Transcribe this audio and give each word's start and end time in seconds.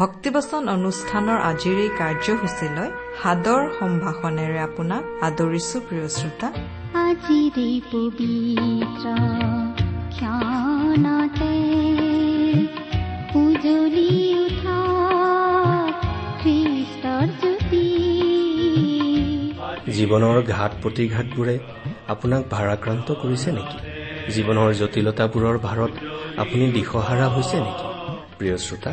ভক্তিবচন 0.00 0.62
অনুষ্ঠানৰ 0.76 1.38
আজিৰ 1.50 1.76
এই 1.84 1.90
কাৰ্যসূচীলৈ 2.00 2.88
সাদৰ 3.20 3.62
সম্ভাষণেৰে 3.78 4.58
আপোনাক 4.68 5.02
আদৰিছো 5.28 5.76
প্ৰিয় 5.86 6.06
শ্ৰোতা। 6.16 6.48
আজিৰে 7.06 7.68
পবিত্ৰ 7.92 9.04
ক্ষণতে 10.14 11.52
উজলি 13.42 14.12
উঠা 14.44 14.78
খ্ৰীষ্টৰ 16.40 17.26
জ্যোতি। 17.40 17.84
জীৱনৰ 19.96 20.36
ঘাট 20.54 20.72
প্ৰতিঘাতবোৰে 20.82 21.56
আপোনাক 22.12 22.42
ভাৰাক্ৰান্ত 22.54 23.08
কৰিছে 23.22 23.48
নেকি? 23.58 23.78
জীৱনৰ 24.34 24.68
জটিলতাবোৰৰ 24.80 25.56
ভাৰত 25.68 25.92
আপুনি 26.42 26.64
দিশহাৰা 26.76 27.26
হৈছে 27.36 27.56
নেকি? 27.66 27.86
প্ৰিয় 28.38 28.56
শ্ৰোতা 28.66 28.92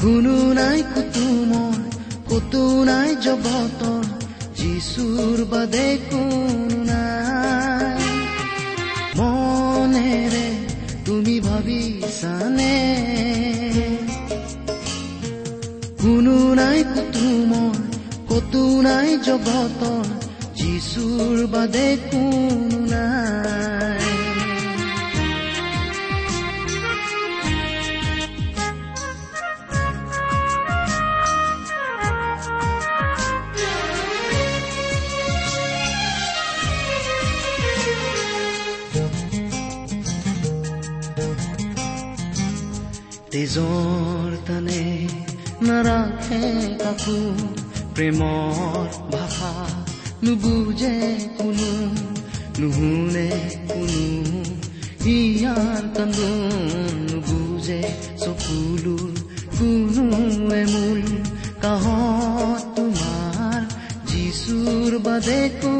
কোনো 0.00 0.34
নাই 0.54 0.80
কুতুমৰ 0.92 1.78
কতো 2.28 2.62
নাই 2.84 3.10
জগতৰ 3.24 4.04
যিচুৰ 4.58 5.38
বাদে 5.52 5.88
কোনো 6.06 6.78
নাই 6.90 8.04
মনেৰে 9.18 10.46
তুমি 11.06 11.36
ভাবিছানে 11.40 12.76
কোনো 16.02 16.36
নাই 16.60 16.80
কুতুমৰ 16.92 17.76
কতো 18.30 18.62
নাই 18.82 19.10
জগতৰ 19.26 20.06
যিচুৰ 20.58 21.36
বাদে 21.52 21.88
কোনো 22.08 22.78
নাই 22.86 23.89
তেজৰ 43.50 44.34
তানে 44.46 44.82
নাৰাখে 45.66 46.42
কাকো 46.80 47.14
প্ৰেমৰ 47.94 48.90
ভাষা 49.10 49.50
নুবুজে 50.24 50.92
কোনো 51.38 51.70
নুশুনে 52.60 53.26
কোনো 53.66 54.04
হিয়াৰ 55.02 55.82
কান্দোন 55.96 56.94
নুবুজে 57.08 57.80
চকুলোৰ 58.22 59.10
কোনোৱে 59.56 60.62
মূল 60.70 61.02
কাহত 61.62 62.62
তোমাৰ 62.76 63.60
যিচুৰ 64.08 64.98
বাদে 65.02 65.40
কোনো 65.58 65.79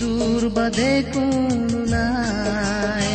যিচুৰ 0.00 0.48
বাদে 0.48 1.02
কোনো 1.12 1.78
নাই। 1.84 3.08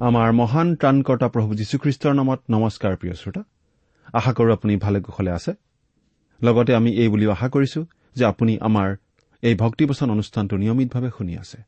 আমাৰ 0.00 0.32
মহান 0.32 0.76
ত্ৰাণকৰ্তা 0.76 1.28
প্ৰভু 1.28 1.54
যীশুখ্ৰীষ্টৰ 1.54 2.14
নামত 2.14 2.40
নমস্কাৰ 2.50 2.96
প্ৰিয় 2.96 3.14
শ্ৰোতা। 3.14 3.42
আশা 4.12 4.32
কৰো 4.32 4.52
আপুনি 4.52 4.76
ভালে 4.76 5.00
কুশলে 5.00 5.30
আছে। 5.30 5.52
লগতে 6.42 6.74
আমি 6.74 6.90
এই 6.92 7.08
বুলিও 7.08 7.30
আশা 7.30 7.48
কৰিছো 7.48 7.86
যে 8.14 8.24
আপুনি 8.24 8.58
আমাৰ 8.60 8.96
এই 9.42 9.54
ভক্তিবচন 9.54 10.10
অনুষ্ঠানটো 10.10 10.56
নিয়মিতভাৱে 10.56 11.10
শুনি 11.18 11.38
আছে। 11.38 11.58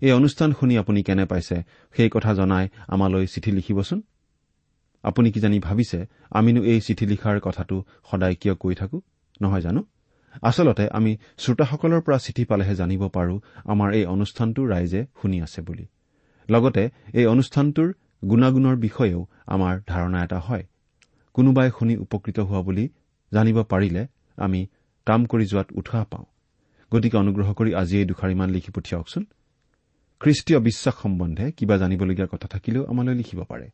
এই 0.00 0.12
অনুষ্ঠান 0.12 0.52
শুনি 0.52 0.78
আপুনি 0.78 1.02
কেনে 1.02 1.24
পাইছে 1.24 1.62
সেই 1.96 2.10
কথা 2.10 2.34
জনাই 2.34 2.68
আমালৈ 2.88 3.26
চিঠি 3.26 3.50
লিখিবচোন। 3.52 4.02
আপুনি 5.02 5.32
কি 5.32 5.40
জানি 5.40 5.58
ভাবিছে 5.60 6.06
আমিনো 6.30 6.62
এই 6.64 6.80
চিঠি 6.80 7.06
লিখাৰ 7.06 7.40
কথাটো 7.40 7.84
সদায় 8.10 8.34
কিয় 8.34 8.54
কৈ 8.54 8.74
থাকো? 8.74 9.00
নহয় 9.42 9.60
জানো? 9.60 9.84
আচলতে 10.42 10.88
আমি 10.88 11.16
শ্ৰোতাসকলৰ 11.38 12.00
পৰা 12.00 12.18
চিঠি 12.18 12.44
পালেহে 12.44 12.74
জানিব 12.74 13.08
পাৰো 13.08 13.40
আমাৰ 13.64 13.88
এই 13.94 14.04
অনুষ্ঠানটো 14.04 14.66
ৰাইজে 14.66 15.06
শুনি 15.22 15.42
আছে 15.42 15.60
বুলি। 15.62 15.86
লগতে 16.50 16.90
এই 17.12 17.26
অনুষ্ঠানটোৰ 17.26 17.88
গুণাগুণৰ 18.24 18.76
বিষয়েও 18.76 19.26
আমাৰ 19.46 19.74
ধাৰণা 19.86 20.24
এটা 20.24 20.38
হয়। 20.38 20.64
কোনোবাই 21.34 21.70
শুনি 21.78 21.96
উপকৃত 21.96 22.38
হোৱা 22.40 22.60
বুলি 22.62 22.88
জানিব 23.32 23.62
পাৰিলে 23.62 24.06
আমি 24.36 24.66
কাম 25.06 25.26
কৰি 25.26 25.44
যোৱাত 25.46 25.68
উৎসাহ 25.72 26.04
পাওঁ। 26.04 26.24
গতিকে 26.92 27.16
অনুগ্ৰহ 27.16 27.52
কৰি 27.52 27.74
আজি 27.74 27.98
এই 27.98 28.04
দুখাৰিমান 28.04 28.50
লিখি 28.50 28.70
পঠিয়াওকচোন। 28.70 29.24
খ্ৰীষ্টীয় 30.20 30.58
বিশ্বাস 30.60 30.94
সম্বন্ধে 31.02 31.52
কিবা 31.52 31.76
জানিবলগীয়া 31.76 32.26
কথা 32.26 32.48
থাকিলেও 32.48 32.86
আমালৈ 32.86 33.14
লিখিব 33.14 33.40
পাৰে। 33.44 33.70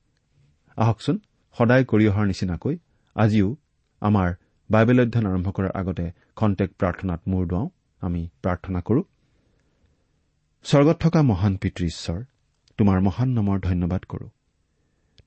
আহকচোন 0.77 1.19
সদায় 1.59 1.85
কৰি 1.85 2.09
অহাৰ 2.09 2.27
নিচিনাকৈ 2.27 2.79
আজিও 3.17 3.57
আমাৰ 4.01 4.35
বাইবেল 4.71 5.01
অধ্যয়ন 5.01 5.27
আৰম্ভ 5.27 5.51
কৰাৰ 5.51 5.71
আগতে 5.71 6.13
খন্তেক 6.37 6.71
প্ৰাৰ্থনাত 6.79 7.21
মূৰ 7.29 7.47
দুৱাওঁ। 7.47 7.69
আমি 8.01 8.29
প্ৰাৰ্থনা 8.43 8.81
কৰো। 8.81 9.05
স্বৰ্গত 10.65 10.97
থকা 11.01 11.23
মহান 11.23 11.57
পিতৃ 11.57 11.85
ঈশ্বৰ 11.85 12.23
তোমাৰ 12.77 13.01
মহান 13.01 13.29
নামৰ 13.29 13.61
ধন্যবাদ 13.61 14.05
কৰো। 14.05 14.29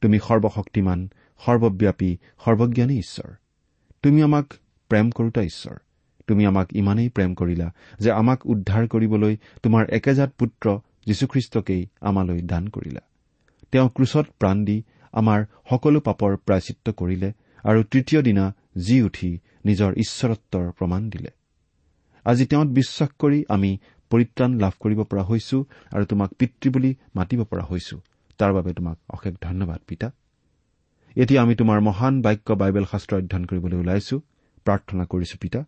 তুমি 0.02 0.20
সৰ্বশক্তিমান 0.20 1.10
সৰ্বব্যাপী 1.46 2.18
সৰ্বজ্ঞানী 2.46 2.98
ঈশ্বৰ। 2.98 3.36
তুমি 4.04 4.22
আমাক 4.22 4.54
প্ৰেম 4.90 5.10
কৰোতা 5.10 5.42
ঈশ্বৰ। 5.42 5.78
তুমি 6.28 6.46
আমাক 6.46 6.74
ইমানেই 6.74 7.10
প্ৰেম 7.10 7.34
কৰিলা 7.34 7.74
যে 8.00 8.12
আমাক 8.12 8.46
উদ্ধাৰ 8.46 8.88
কৰিবলৈ 8.88 9.38
তোমাৰ 9.64 9.90
একেজাত 9.90 10.34
পুত্ৰ 10.38 10.80
যীশুখ্ৰীষ্টকেই 11.06 11.88
আমালৈ 12.02 12.42
দান 12.42 12.68
কৰিলা। 12.68 13.00
তেওঁ 13.72 13.90
ক্ৰুচত 13.90 14.26
প্ৰাণ 14.40 14.66
দি 14.66 14.84
আমাৰ 15.12 15.46
সকলো 15.70 16.00
পাপৰ 16.00 16.38
প্ৰায়চিত্ৰ 16.38 16.92
কৰিলে 16.92 17.34
আৰু 17.64 17.84
তৃতীয় 17.84 18.22
দিনা 18.22 18.56
জি 18.78 19.02
উঠি 19.02 19.40
নিজৰ 19.66 19.92
ঈশ্বৰত্বৰ 19.94 20.72
প্ৰমাণ 20.72 21.10
দিলে। 21.10 21.30
আজি 22.26 22.46
তেওঁত 22.46 22.68
বিশ্বাস 22.68 23.10
কৰি 23.20 23.46
আমি 23.50 23.78
পৰিত্ৰাণ 24.10 24.52
লাভ 24.60 24.74
কৰিব 24.80 25.04
পৰা 25.04 25.24
হৈছো 25.24 25.66
আৰু 25.92 26.06
তোমাক 26.06 26.30
পিতৃ 26.34 26.70
বুলি 26.70 26.96
মাতিব 27.16 27.44
পৰা 27.44 27.64
হৈছো। 27.64 28.02
তাৰ 28.38 28.54
বাবে 28.54 28.74
তোমাক 28.74 28.98
অশেষ 29.10 29.34
ধন্যবাদ 29.42 29.80
পিতা। 29.88 30.12
এতিয়া 31.16 31.42
আমি 31.42 31.56
তোমাৰ 31.56 31.80
মহান 31.82 32.22
বাক্য 32.22 32.54
বাইবেল 32.54 32.86
শাস্ত্ৰ 32.92 33.16
অধ্যয়ন 33.16 33.46
কৰিবলৈ 33.46 33.78
ওলাইছো। 33.78 34.16
প্ৰাৰ্থনা 34.66 35.06
কৰিছো 35.06 35.38
পিতা। 35.42 35.66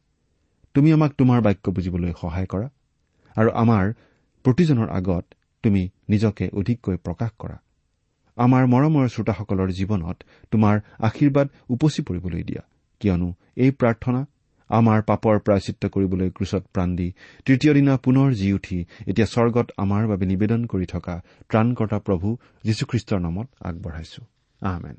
তুমি 0.73 0.93
আমাক 0.93 1.11
তোমাৰ 1.13 1.41
বাক্য 1.41 1.71
বুজিবলৈ 1.71 2.13
সহায় 2.21 2.45
কৰা 2.45 2.69
আৰু 3.35 3.49
আমাৰ 3.63 3.93
প্ৰতিজনৰ 4.45 4.89
আগত 4.89 5.25
তুমি 5.63 5.89
নিজকে 6.09 6.49
অধিককৈ 6.53 6.97
প্ৰকাশ 6.97 7.31
কৰা। 7.39 7.57
আমাৰ 8.37 8.63
মৰমৰ 8.67 9.07
শ্ৰোতাসকলৰ 9.07 9.69
জীৱনত 9.71 10.17
তোমাৰ 10.51 10.75
আশীৰ্বাদ 10.99 11.47
উপচি 11.69 12.01
পৰিবলৈ 12.01 12.43
দিয়া। 12.43 12.63
কিয়নো 13.03 13.29
এই 13.57 13.71
প্ৰাৰ্থনা 13.79 14.21
আমাৰ 14.69 14.99
পাপৰ 15.09 15.35
প্ৰায়চিত্ৰ 15.45 15.85
কৰিবলৈ 15.95 16.29
ক্ৰুচত 16.37 16.63
প্ৰাণ 16.73 16.89
দি 16.95 17.07
তৃতীয় 17.45 17.73
দিনা 17.73 17.93
পুনৰ 18.05 18.29
জি 18.39 18.47
উঠি 18.53 18.79
এতিয়া 19.07 19.27
স্বৰ্গত 19.33 19.67
আমাৰ 19.77 20.03
বাবে 20.11 20.25
নিবেদন 20.25 20.61
কৰি 20.65 20.85
থকা 20.85 21.15
ত্ৰাণকৰ্তা 21.49 21.99
প্ৰভু 22.07 22.27
যীশুখ্ৰীষ্টৰ 22.63 23.19
নামত 23.25 23.47
আগবঢ়াইছো। 23.61 24.21
আহমেন 24.61 24.95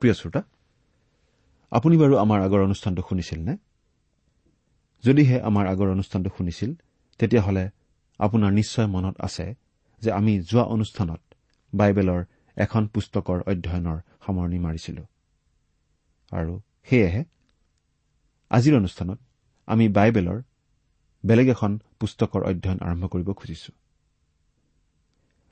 প্ৰিয় 0.00 0.14
শ্ৰোতা 0.14 0.42
আপুনি 1.72 1.94
বাৰু 1.96 2.14
আমাৰ 2.24 2.38
আগৰ 2.42 2.60
অনুষ্ঠানটো 2.64 3.02
শুনিছিল 3.08 3.40
নে? 3.48 3.54
যদিহে 5.04 5.36
আমাৰ 5.40 5.64
আগৰ 5.66 5.88
অনুষ্ঠানটো 5.96 6.30
শুনিছিল 6.36 6.70
তেতিয়াহ'লে 7.20 7.64
আপোনাৰ 8.20 8.50
নিশ্চয় 8.52 8.86
মনত 8.86 9.14
আছে 9.20 9.44
যে 10.02 10.10
আমি 10.12 10.32
যোৱা 10.42 10.64
অনুষ্ঠানত 10.64 11.20
বাইবেলৰ 11.74 12.24
এখন 12.56 12.86
পুস্তকৰ 12.86 13.38
অধ্যয়নৰ 13.40 13.98
সামৰণি 14.26 14.58
মাৰিছিলো। 14.58 15.02
আৰু 16.32 16.60
সেয়েহে 16.88 17.24
আজিৰ 18.50 18.74
অনুষ্ঠানত 18.76 19.18
আমি 19.68 19.88
বাইবেলৰ 19.88 20.38
বেলেগ 21.24 21.48
এখন 21.48 21.78
পুস্তকৰ 22.00 22.42
অধ্যয়ন 22.42 22.78
আৰম্ভ 22.80 23.04
কৰিব 23.06 23.28
খুজিছো। 23.32 23.72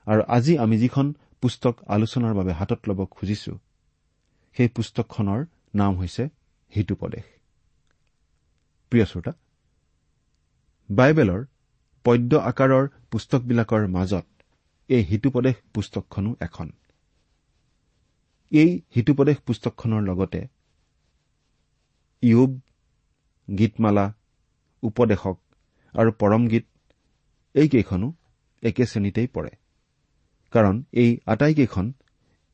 আৰু 0.06 0.22
আজি 0.28 0.58
আমি 0.58 0.78
যিখন 0.78 1.14
পুস্তক 1.40 1.74
আলোচনাৰ 1.86 2.34
বাবে 2.34 2.52
হাতত 2.52 2.80
ল'ব 2.88 3.04
খুজিছো 3.04 3.52
সেই 4.56 4.68
পুস্তকখনৰ 4.68 5.40
নাম 5.74 5.92
হৈছে 5.96 6.28
হিতুপদেশ। 6.72 7.24
প্ৰিয় 8.92 9.04
শ্ৰোতা 9.04 9.32
বাইবেলৰ 10.90 11.44
পদ্য 12.04 12.36
আকাৰৰ 12.50 12.84
পুস্তকবিলাকৰ 13.10 13.86
মাজত 13.86 14.26
এই 14.90 15.02
হিতুপদেশ 15.02 15.56
পুস্তকখনো 15.74 16.30
এখন। 16.40 16.68
এই 18.52 18.70
হিতুপদেশ 18.96 19.36
পুস্তকখনৰ 19.46 20.02
লগতে 20.02 20.40
ইয়ুব 22.22 22.52
গীতমালা 23.48 24.06
উপদেশক 24.82 25.36
আৰু 25.94 26.10
পৰম 26.12 26.42
গীত 26.48 26.66
এইকেইখনো 27.54 28.08
একে 28.62 28.84
শ্ৰেণীতেই 28.86 29.28
পৰে। 29.34 29.52
কাৰণ 30.52 30.74
এই 30.92 31.10
আটাইকেইখন 31.26 31.86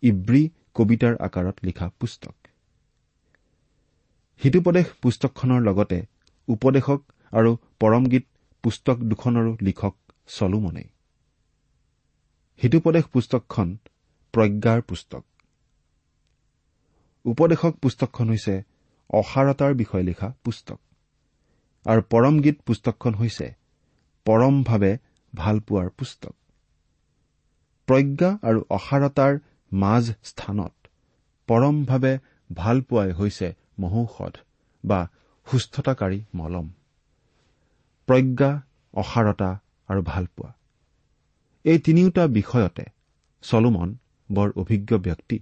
ইব্ৰী 0.03 0.43
কবিতাৰ 0.75 1.15
আকাৰত 1.27 1.57
লিখা 1.65 1.87
পুস্তক। 2.01 2.37
হিতুপদেশ 4.43 4.87
পুস্তকখনৰ 5.03 5.61
লগতে 5.61 5.99
উপদেশক 6.49 7.01
আৰু 7.33 7.51
পৰম 7.81 8.05
গীত 8.07 8.25
পুস্তক 8.65 8.97
দুখনৰো 9.11 9.53
লিখক 9.61 9.95
চলোমনেই। 10.29 10.89
হিতুপদেশ 12.63 13.07
পুস্তকখন 13.13 13.69
প্ৰজ্ঞাৰ 14.35 14.81
পুস্তক। 14.83 15.23
উপদেশক 17.25 17.75
পুস্তকখন 17.83 18.29
হৈছে 18.29 18.55
অসাৰতাৰ 19.11 19.73
বিষয়ে 19.75 20.05
লিখা 20.05 20.29
পুস্তক। 20.45 20.79
আৰু 21.87 22.03
পৰম 22.11 22.39
গীত 22.41 22.57
পুস্তকখন 22.67 23.15
হৈছে 23.15 23.49
পৰমভাৱে 24.27 24.93
ভালপোৱাৰ 25.33 25.89
পুস্তক। 25.91 26.35
প্ৰজ্ঞা 27.89 28.31
আৰু 28.43 28.65
অসাৰতাৰ 28.71 29.33
মাজ 29.73 30.05
স্থানত 30.23 30.75
পৰমভাৱে 31.49 32.15
ভালপোৱাই 32.55 33.11
হৈছে 33.13 33.49
মহৌষধ 33.79 34.35
বা 34.85 35.01
সুস্থতাকাৰী 35.47 36.25
মলম। 36.35 36.67
প্ৰজ্ঞা 38.09 38.51
অসাৰতা 38.95 39.51
আৰু 39.89 40.03
ভালপোৱা 40.03 40.51
এই 41.65 41.79
তিনিওটা 41.79 42.27
বিষয়তে 42.27 42.85
চলোমন 43.43 43.89
বৰ 44.31 44.49
অভিজ্ঞ 44.57 44.99
ব্যক্তি। 44.99 45.39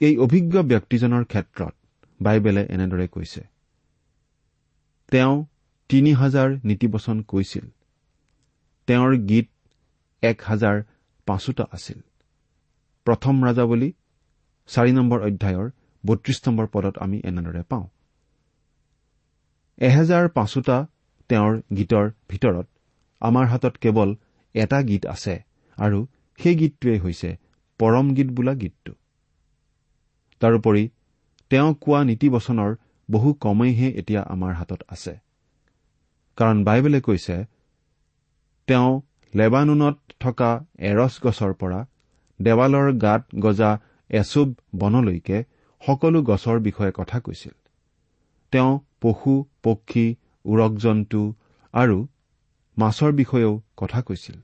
এই 0.00 0.14
অভিজ্ঞ 0.18 0.62
ব্যক্তিজনৰ 0.62 1.24
ক্ষেত্ৰত 1.24 1.74
বাইবেলে 2.20 2.62
এনেদৰে 2.70 3.08
কৈছে। 3.08 3.42
তেওঁ 5.12 5.44
তিনি 5.90 6.12
হাজাৰ 6.12 6.48
নীতিবচন 6.64 7.22
কৈছিল। 7.22 7.64
তেওঁৰ 8.88 9.16
গীত 9.16 9.48
এক 10.22 10.38
হাজাৰ 10.46 10.82
পাঁচোটা 11.26 11.64
আছিল। 11.72 11.98
প্ৰথম 13.06 13.34
ৰাজাৱলী 13.44 13.92
চাৰি 14.68 14.92
নম্বৰ 14.92 15.18
অধ্যায়ৰ 15.20 15.70
বত্ৰিশ 16.06 16.38
নম্বৰ 16.48 16.66
পদত 16.66 16.94
আমি 16.98 17.18
এনেদৰে 17.24 17.62
পাওঁ। 17.68 17.86
এহেজাৰ 19.78 20.28
পাঁচোটা 20.28 20.86
তেওঁৰ 21.28 21.52
গীতৰ 21.76 22.06
ভিতৰত 22.28 22.66
আমাৰ 23.20 23.44
হাতত 23.46 23.74
কেৱল 23.76 24.10
এটা 24.54 24.78
গীত 24.82 25.06
আছে 25.06 25.34
আৰু 25.78 26.06
সেই 26.38 26.54
গীতটোৱেই 26.56 26.98
হৈছে 26.98 27.30
পৰম 27.80 28.06
গীত 28.14 28.28
বোলা 28.30 28.54
গীতটো। 28.54 28.92
তাৰোপৰি 30.40 30.82
তেওঁ 31.50 31.74
কোৱা 31.74 32.00
নীতিবচনৰ 32.04 32.70
বহু 33.10 33.32
কমেইহে 33.34 33.88
এতিয়া 33.90 34.22
আমাৰ 34.22 34.52
হাতত 34.54 34.80
আছে। 34.88 35.14
কাৰণ 36.36 36.64
বাইবেলে 36.64 37.00
কৈছে 37.00 37.36
তেওঁ 38.68 39.00
লেবানুনত 39.34 39.96
থকা 40.20 40.50
এৰছ 40.78 41.14
গছৰ 41.22 41.52
পৰা 41.54 41.80
দেৱালৰ 42.40 42.88
গাত 42.98 43.22
গজা 43.38 43.70
এচুব 44.10 44.48
বনলৈকে 44.74 45.44
সকলো 45.86 46.22
গছৰ 46.22 46.58
বিষয়ে 46.60 46.92
কথা 46.92 47.20
কৈছিল। 47.20 47.54
তেওঁ 48.52 48.80
পশু 49.00 49.34
পক্ষী 49.62 50.06
উৰক 50.44 50.72
জন্তু 50.76 51.34
আৰু 51.74 52.06
মাছৰ 52.80 53.12
বিষয়েও 53.12 53.52
কথা 53.76 54.00
কৈছিল। 54.02 54.36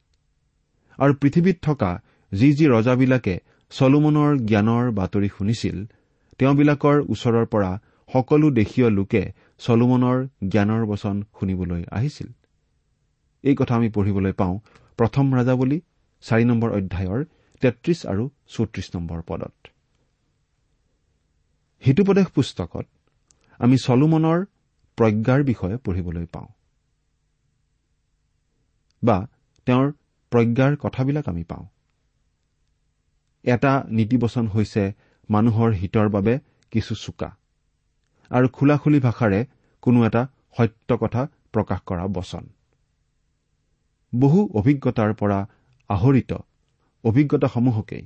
আৰু 0.99 1.13
পৃথিৱীত 1.21 1.57
থকা 1.63 1.91
যি 2.33 2.49
যি 2.53 2.65
ৰজাবিলাকে 2.75 3.35
চলোমনৰ 3.73 4.31
জ্ঞানৰ 4.51 4.85
বাতৰি 4.99 5.29
শুনিছিল 5.37 5.77
তেওঁবিলাকৰ 6.41 6.97
ওচৰৰ 7.13 7.47
পৰা 7.53 7.71
সকলো 8.09 8.47
দেশীয় 8.51 8.89
লোকে 8.99 9.23
চলোমনৰ 9.59 10.19
জ্ঞানৰ 10.53 10.83
বচন 10.87 11.17
শুনিবলৈ 11.37 11.83
আহিছিল। 11.91 12.29
এই 13.45 13.55
কথা 13.55 13.73
আমি 13.77 13.89
পঢ়িবলৈ 13.97 14.33
পাওঁ 14.41 14.55
প্ৰথম 14.99 15.25
ৰাজাৱলী 15.39 15.79
চাৰি 16.25 16.45
নম্বৰ 16.51 16.71
অধ্যায়ৰ 16.79 17.21
তেত্ৰিশ 17.63 17.99
আৰু 18.13 18.25
চৌত্ৰিশ 18.55 18.87
নম্বৰ 18.95 19.19
পদত। 19.29 19.57
হিতুপদেশ 21.83 22.27
পুস্তকত 22.37 22.87
আমি 23.61 23.77
চলোমনৰ 23.79 24.39
প্ৰজ্ঞাৰ 24.99 25.41
বিষয়ে 25.51 25.77
পঢ়িবলৈ 25.85 26.27
পাওঁ। 26.35 26.49
বা 29.03 29.17
তেওঁৰ 29.67 29.93
প্ৰজ্ঞাৰ 30.33 30.77
কথাবিলাক 30.77 31.29
আমি 31.29 31.45
পাওঁ। 31.45 31.67
এটা 33.45 33.85
নীতিবচন 33.89 34.47
হৈছে 34.47 34.93
মানুহৰ 35.29 35.71
হিতৰ 35.73 36.09
বাবে 36.09 36.39
কিছু 36.73 36.95
চোকা। 36.95 37.31
আৰু 38.31 38.49
খোলাখুলি 38.49 39.01
ভাষাৰে 39.01 39.47
কোনো 39.83 40.07
এটা 40.07 40.23
সত্য 40.57 40.97
কথা 40.97 41.23
প্ৰকাশ 41.53 41.81
কৰা 41.87 42.07
বচন। 42.07 42.45
বহু 44.15 44.41
অভিজ্ঞতাৰ 44.55 45.15
পৰা 45.15 45.39
আহৰিত 45.91 46.33
অভিজ্ঞতাসমূহকেই 47.05 48.05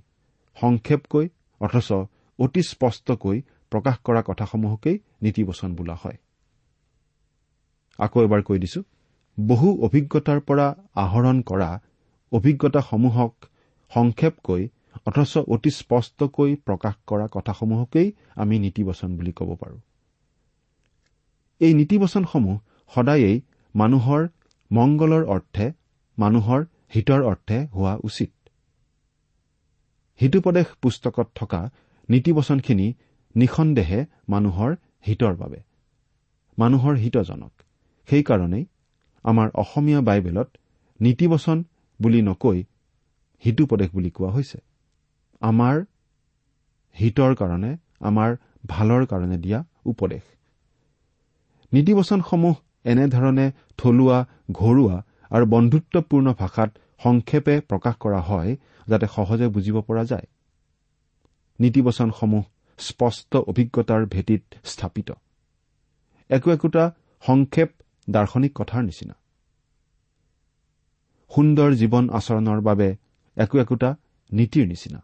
সংক্ষেপকৈ 0.57 1.29
অথচ 1.61 1.91
অতি 2.39 2.63
স্পষ্টকৈ 2.63 3.43
প্ৰকাশ 3.73 3.97
কৰা 4.05 4.23
কথাসমূহকেই 4.23 4.99
নীতিবচন 5.23 5.75
বোলা 5.75 5.95
হয়। 5.95 6.19
আকৌ 7.99 8.19
এবাৰ 8.25 8.43
কৈ 8.43 8.59
দিছো। 8.59 8.81
বহু 9.49 9.69
অভিজ্ঞতাৰ 9.83 10.41
পৰা 10.41 10.67
আহৰণ 10.95 11.43
কৰা 11.43 11.71
অভিজ্ঞতাসমূহক 12.33 13.33
সংক্ষেপকৈ 13.93 14.63
অথচ 15.07 15.33
অতি 15.49 15.71
স্পষ্টকৈ 15.71 16.57
প্ৰকাশ 16.67 16.95
কৰা 17.07 17.27
কথাসমূহকেই 17.29 18.09
আমি 18.35 18.59
নীতিবচন 18.59 19.11
বুলি 19.17 19.33
ক'ব 19.33 19.51
পাৰো। 19.57 19.79
এই 21.61 21.73
নীতিবচনসমূহ 21.75 22.57
সদায়েই 22.93 23.37
মানুহৰ 23.75 24.29
মংগলৰ 24.71 25.25
অৰ্থে 25.25 25.67
মানুহৰ 26.19 26.61
হিতৰ 26.95 27.21
অৰ্থে 27.23 27.57
হোৱা 27.67 27.95
উচিত। 28.03 28.31
হিতুপদেশ 30.21 30.67
পুস্তকত 30.83 31.29
থকা 31.35 31.61
নীতিবচনখিনি 32.09 32.95
নিঃসন্দেহে 33.35 34.01
মানুহৰ 34.29 34.71
হিতৰ 35.07 35.35
বাবে 35.35 35.61
মানুহৰ 36.59 36.95
হিতজনক। 36.97 37.53
সেইকাৰণেই 38.09 38.65
আমাৰ 39.25 39.49
অসমীয়া 39.55 40.01
বাইবেলত 40.01 40.49
নীতিবচন 41.01 41.65
বুলি 42.01 42.21
নকৈ 42.23 42.65
হিতোপদেশ 43.45 43.91
বুলি 43.91 44.11
কোৱা 44.11 44.31
হৈছে। 44.31 44.59
আমাৰ 45.41 45.77
হিতৰ 46.97 47.35
কাৰণে 47.35 47.77
আমাৰ 48.01 48.37
ভালৰ 48.67 49.07
কাৰণে 49.07 49.39
দিয়া 49.39 49.65
উপদেশ। 49.85 50.23
নীতিবচনসমূহ 51.73 52.55
এনেধৰণে 52.85 53.47
থলুৱা 53.79 54.19
ঘৰুৱা 54.53 54.97
আৰু 55.31 55.47
বন্ধুত্বপূৰ্ণ 55.47 56.33
ভাষাত 56.33 56.71
সংক্ষেপে 56.99 57.61
প্ৰকাশ 57.61 57.95
কৰা 58.01 58.21
হয় 58.21 58.57
যাতে 58.87 59.07
সহজে 59.07 59.47
বুজিব 59.49 59.81
পৰা 59.81 60.05
যায়। 60.05 60.27
নীতিবচনসমূহ 61.61 62.45
স্পষ্ট 62.79 63.37
অভিজ্ঞতাৰ 63.37 64.07
ভেটিত 64.07 64.43
স্থাপিত। 64.65 65.09
একো 66.31 66.49
একোটা 66.51 66.85
সংক্ষেপ 67.27 67.71
দাৰ্শনিক 68.11 68.53
কথাৰ 68.55 68.83
নিচিনা। 68.83 69.15
সুন্দৰ 71.31 71.71
জীৱন 71.75 72.05
আচৰণৰ 72.11 72.61
বাবে 72.61 72.89
একো 73.37 73.57
একোটা 73.59 73.91
নীতিৰ 74.31 74.67
নিচিনা। 74.67 75.01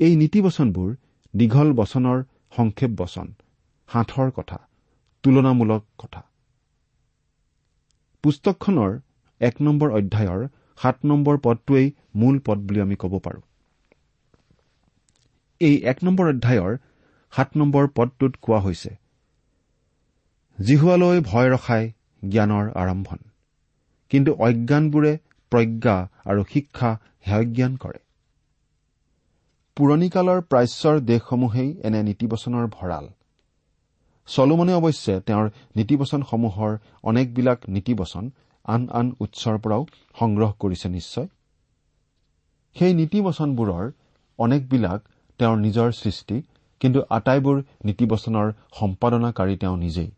এই 0.00 0.16
নীতিবচনবোৰ 0.16 0.90
দীঘল 1.34 1.68
বচনৰ 1.72 2.18
সংক্ষেপ 2.56 2.90
বচন 2.90 3.26
সাঁথৰ 3.88 4.30
কথা 4.30 4.58
তুলনামূলক 5.24 5.82
কথা। 5.98 6.22
পুস্তকখনৰ 8.24 8.90
এক 9.40 9.54
নম্বৰ 9.60 9.88
অধ্যায়ৰ 9.90 10.48
সাত 10.82 10.96
নম্বৰ 11.04 11.38
পদটোৱেই 11.38 11.86
মূল 12.14 12.36
পদ 12.46 12.58
বুলি 12.58 12.80
আমি 12.80 12.96
ক'ব 12.96 13.14
পাৰোঁ। 13.18 13.42
এই 15.60 15.76
এক 15.84 15.98
নম্বৰ 16.04 16.26
অধ্যায়ৰ 16.28 16.72
সাত 17.32 17.48
নম্বৰ 17.56 17.88
পদটোত 17.94 18.32
কোৱা 18.42 18.60
হৈছে 18.60 18.90
জিহুৱালৈ 20.60 21.20
ভয় 21.20 21.48
ৰখাই 21.50 21.84
জ্ঞানৰ 22.22 22.66
আৰম্ভণ। 22.74 23.18
কিন্তু 24.10 24.30
অজ্ঞানবোৰে 24.38 25.12
প্ৰজ্ঞা 25.52 25.96
আৰু 26.24 26.42
শিক্ষা 26.52 26.90
হেয়জ্ঞান 27.26 27.76
কৰে। 27.76 28.00
পুৰণিকালৰ 29.76 30.40
প্ৰাচ্যৰ 30.40 31.00
দেশসমূহেই 31.00 31.70
এনে 31.82 32.02
নীতিবচনৰ 32.02 32.66
ভঁৰাল। 32.66 33.06
চলোমনে 34.28 34.74
অৱশ্যে 34.74 35.14
তেওঁৰ 35.20 35.46
নীতিবচনসমূহৰ 35.76 36.72
অনেকবিলাক 37.02 37.58
নীতিবচন 37.68 38.30
আন 38.64 38.88
আন 38.92 39.06
উৎসৰ 39.20 39.56
পৰাও 39.58 39.82
সংগ্ৰহ 40.20 40.50
কৰিছে 40.58 40.88
নিশ্চয়। 40.88 41.26
সেই 42.76 42.92
নীতিবচনবোৰৰ 42.94 43.84
অনেকবিলাক 44.38 45.00
তেওঁৰ 45.38 45.56
নিজৰ 45.58 45.88
সৃষ্টি 45.92 46.42
কিন্তু 46.80 47.00
আটাইবোৰ 47.10 47.56
নীতিবচনৰ 47.84 48.46
সম্পাদনাকাৰী 48.72 49.56
তেওঁ 49.56 49.76
নিজেই। 49.76 50.10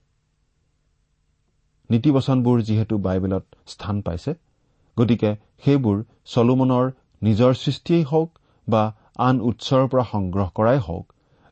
নীতিবচনবোৰ 1.93 2.59
যিহেতু 2.63 2.95
বাইবেলত 2.99 3.45
স্থান 3.67 3.97
পাইছে 4.07 4.33
গতিকে 4.97 5.31
সেইবোৰ 5.65 5.97
চলোমনৰ 6.25 6.87
নিজৰ 7.23 7.53
সৃষ্টিয়েই 7.55 8.05
হওক 8.05 8.31
বা 8.69 8.83
আন 9.19 9.37
উৎসৰ 9.41 9.85
পৰা 9.89 10.05
সংগ্ৰহ 10.13 10.49
কৰাই 10.55 10.79
হওক 10.79 11.07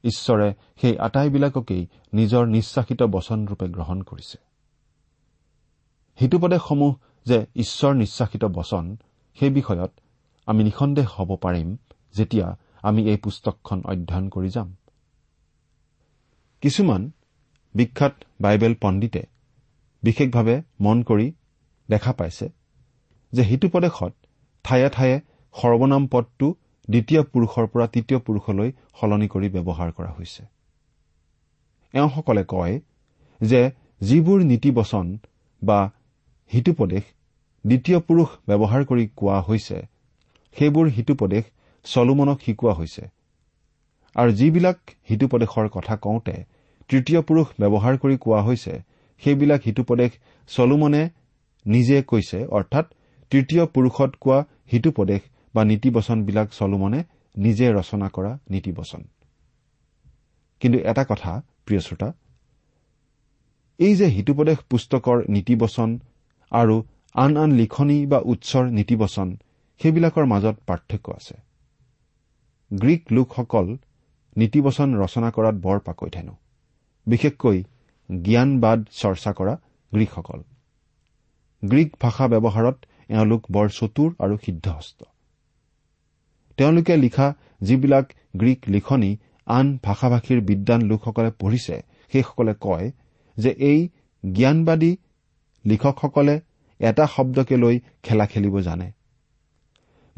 ঈশ্বৰে 0.04 0.49
সেই 0.80 0.94
আটাইবিলাককেই 0.99 1.82
নিজৰ 2.14 2.42
নিশ্বাসিত 2.47 3.00
বচনৰূপে 3.14 3.66
গ্ৰহণ 3.68 3.99
কৰিছে। 4.02 4.38
হিতুপদেশসমূহ 6.20 6.92
যে 7.26 7.38
ঈশ্বৰ 7.56 7.92
নিশ্বাসিত 7.94 8.44
বচন 8.44 8.85
সেই 9.38 9.50
বিষয়ত 9.50 9.92
আমি 10.47 10.61
নিঃসন্দেহ 10.64 11.06
হ'ব 11.16 11.30
পাৰিম 11.37 11.68
যেতিয়া 12.14 12.47
আমি 12.82 13.00
এই 13.11 13.16
পুস্তকখন 13.16 13.78
অধ্যয়ন 13.85 14.26
কৰি 14.28 14.49
যাম। 14.49 14.68
কিছুমান 16.62 17.02
বিখ্যাত 17.75 18.14
বাইবেল 18.40 18.75
পণ্ডিতে 18.80 19.23
বিশেষভাৱে 20.02 20.57
মন 20.80 21.02
কৰি 21.02 21.26
দেখা 21.88 22.12
পাইছে 22.12 22.47
যে 23.33 23.42
হিতুপদেশত 23.42 24.12
ঠায়ে 24.64 24.88
ঠায়ে 24.88 25.16
সৰ্বনাম 25.54 26.02
পদটো 26.07 26.47
দ্বিতীয় 26.88 27.23
পুৰুষৰ 27.23 27.66
পৰা 27.73 27.87
তৃতীয় 27.87 28.19
পুৰুষলৈ 28.26 28.71
সলনি 29.00 29.28
কৰি 29.28 29.49
ব্যৱহাৰ 29.49 29.90
কৰা 29.92 30.11
হৈছে। 30.11 30.42
এওঁসকলে 31.95 32.45
কয় 32.45 32.75
যে 33.40 33.61
যিবোৰ 34.00 34.38
নীতিবচন 34.45 35.07
বা 35.62 35.78
হিতুপদেশ 36.52 37.04
দ্বিতীয় 37.64 37.99
পুৰুষ 38.00 38.28
ব্যৱহাৰ 38.49 38.83
কৰি 38.85 39.04
কোৱা 39.16 39.38
হৈছে 39.40 39.78
সেইবোৰ 40.57 40.87
হিতুপদেশ 40.88 41.45
চলোমনক 41.85 42.38
শিকোৱা 42.47 42.73
হৈছে। 42.73 43.04
আৰু 44.16 44.30
যিবিলাক 44.33 44.78
হিতুপদেশৰ 45.11 45.66
কথা 45.69 45.95
কওঁতে 45.97 46.37
তৃতীয় 46.88 47.21
পুৰুষ 47.23 47.47
ব্যৱহাৰ 47.61 47.95
কৰি 47.99 48.16
কোৱা 48.19 48.40
হৈছে 48.42 48.75
সেইবিলাক 49.24 49.60
হিতুপদেশ 49.66 50.10
চলোমনে 50.50 51.02
নিজে 51.66 51.96
কৈছে 52.02 52.38
অৰ্থাৎ 52.58 52.86
তৃতীয় 53.32 53.64
পুৰুষত 53.66 54.10
কোৱা 54.20 54.38
হিতুপদেশ 54.72 55.22
বা 55.54 55.62
নীতিবচনবিলাক 55.64 56.48
চলোমনে 56.50 57.00
নিজে 57.34 57.66
ৰচনা 57.72 58.08
কৰা 58.08 58.32
নীতিবচন। 58.50 59.02
কিন্তু 60.62 60.78
এটা 60.90 61.02
কথা 61.04 61.32
প্ৰিয় 61.66 61.80
শ্ৰোতা 61.80 62.08
এই 63.78 63.94
যে 63.96 64.06
হিতুপদেশ 64.06 64.58
পুস্তকৰ 64.70 65.16
নীতিবচন 65.28 65.90
আৰু 66.52 66.76
আন 67.14 67.32
আন 67.36 67.50
লিখনি 67.52 67.98
বা 68.06 68.18
উৎসৰ 68.32 68.64
নীতিবচন 68.78 69.28
সেইবিলাকৰ 69.80 70.24
মাজত 70.26 70.56
পাৰ্থক্য 70.66 71.06
আছে। 71.18 71.36
গ্ৰীক 72.70 73.02
লোকসকল 73.12 73.66
নীতিবচন 74.36 74.88
ৰচনা 75.02 75.28
কৰাত 75.30 75.56
বৰ 75.64 75.78
পাকৈঠেনো 75.78 76.34
বিশেষকৈ 77.06 77.58
জ্ঞানবাদ 78.10 78.78
চৰ্চা 78.92 79.32
কৰা 79.32 79.54
গ্ৰীকসকল। 79.92 80.40
গ্ৰীক 81.62 81.90
ভাষা 82.00 82.26
ব্যৱহাৰত 82.28 82.76
এওঁলোক 83.08 83.42
বৰ 83.52 83.68
চতুৰ 83.68 84.10
আৰু 84.18 84.36
সিদ্ধহস্ত। 84.36 85.04
তেওঁলোকে 86.58 86.96
লিখা 86.96 87.34
যিবিলাক 87.62 88.06
গ্ৰীক 88.36 88.60
লিখনি 88.68 89.16
আন 89.46 89.78
ভাষা 89.82 90.08
ভাষীৰ 90.08 90.40
বিদ্বান 90.40 90.80
লোকসকলে 90.82 91.30
পঢ়িছে 91.30 91.76
সেইসকলে 92.12 92.54
কয় 92.60 92.90
যে 93.36 93.50
এই 93.50 93.88
জ্ঞানবাদী 94.24 94.96
লিখকসকলে 95.64 96.40
এটা 96.80 97.06
শব্দকে 97.06 97.56
লৈ 97.56 97.80
খেলা 98.02 98.26
খেলিব 98.26 98.60
জানে। 98.60 98.92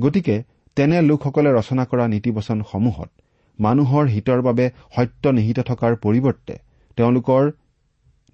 গতিকে 0.00 0.36
তেনে 0.76 1.02
লোকসকলে 1.02 1.50
ৰচনা 1.52 1.84
কৰা 1.84 2.04
নীতিবচনসমূহত 2.08 3.10
মানুহৰ 3.58 4.04
হিতৰ 4.06 4.40
বাবে 4.42 4.70
সত্য 4.96 5.24
নিহিত 5.28 5.58
থকাৰ 5.60 5.92
পৰিৱৰ্তে 5.96 6.54
তেওঁলোকৰ 6.96 7.42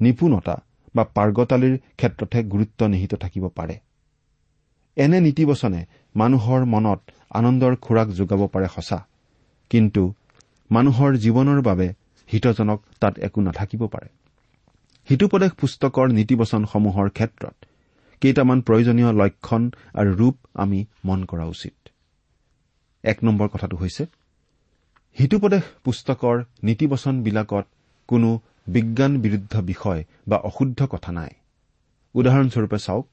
নিপুণতা 0.00 0.56
বা 0.94 1.04
পাৰ্গতালিৰ 1.14 1.74
ক্ষেত্ৰতহে 1.96 2.40
গুৰুত্ব 2.44 2.80
নিহিত 2.86 3.14
থাকিব 3.14 3.44
পাৰে। 3.48 3.76
এনে 4.96 5.20
নীতিবচনে 5.20 5.80
মানুহৰ 6.14 6.64
মনত 6.64 7.00
আনন্দৰ 7.30 7.76
খোৰাক 7.76 8.08
যোগাব 8.08 8.40
পাৰে 8.46 8.68
সঁচা। 8.68 8.98
কিন্তু 9.70 10.02
মানুহৰ 10.70 11.10
জীৱনৰ 11.16 11.60
বাবে 11.62 11.86
হিতজনক 12.32 12.78
তাত 13.00 13.18
একো 13.18 13.40
নাথাকিব 13.40 13.82
পাৰে। 13.86 14.08
হিতুপদেশ 15.08 15.52
পুস্তকৰ 15.52 16.06
নীতিবচনসমূহৰ 16.08 17.08
ক্ষেত্ৰত 17.10 17.54
কেইটামান 18.22 18.58
প্ৰয়োজনীয় 18.60 19.10
লক্ষণ 19.12 19.62
আৰু 19.94 20.10
ৰূপ 20.14 20.36
আমি 20.54 20.84
মন 21.04 21.24
কৰা 21.24 21.44
উচিত। 21.44 21.74
এক 23.04 23.18
নম্বৰ 23.24 23.48
কথাটো 23.48 23.76
হৈছে 23.76 24.06
হিতুপদেশ 25.18 25.62
পুস্তকৰ 25.84 26.36
নীতিবচনবিলাকত 26.64 27.66
কোনো 28.08 28.30
বিজ্ঞান 28.66 29.12
বিৰুদ্ধ 29.24 29.54
বিষয় 29.70 30.00
বা 30.28 30.36
অশুদ্ধ 30.48 30.80
কথা 30.86 31.10
নাই। 31.12 31.32
উদাহৰণস্বৰূপে 32.14 32.78
চাওক 32.78 33.06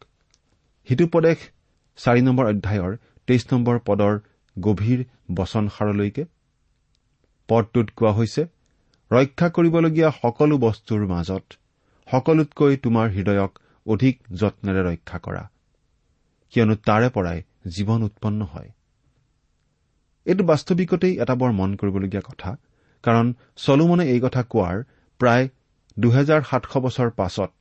হিতুপদেশ 0.87 1.39
চাৰি 1.97 2.21
নম্বৰ 2.21 2.45
অধ্যায়ৰ 2.45 2.91
তেইছ 3.27 3.43
নম্বৰ 3.53 3.75
পদৰ 3.87 4.13
গভীৰ 4.55 4.99
বচনসাৰলৈকে 5.35 6.23
পদটোত 7.49 7.87
কোৱা 7.97 8.11
হৈছে 8.11 8.41
ৰক্ষা 9.11 9.47
কৰিবলগীয়া 9.49 10.09
সকলো 10.21 10.55
বস্তুৰ 10.57 11.01
মাজত 11.07 11.45
সকলোতকৈ 12.07 12.73
তোমাৰ 12.77 13.07
হৃদয়ক 13.09 13.51
অধিক 13.85 14.15
যত্নেৰে 14.41 14.81
ৰক্ষা 14.89 15.17
কৰা 15.25 15.43
কিয়নো 16.53 16.75
তাৰে 16.87 17.09
পৰাই 17.09 17.39
জীৱন 17.75 17.99
উৎপন্ন 18.03 18.41
হয়। 18.53 18.69
এইটো 20.25 20.43
বাস্তৱিকতেই 20.43 21.13
এটা 21.23 21.35
বৰ 21.35 21.51
মন 21.51 21.75
কৰিবলগীয়া 21.75 22.23
কথা। 22.29 22.49
কাৰণ 23.05 23.27
চলোমনে 23.65 24.05
এই 24.13 24.19
কথা 24.25 24.41
কোৱাৰ 24.51 24.77
প্ৰায় 25.19 25.45
দুহেজাৰ 25.97 26.41
সাতশ 26.49 26.73
বছৰ 26.85 27.09
পাছত 27.19 27.51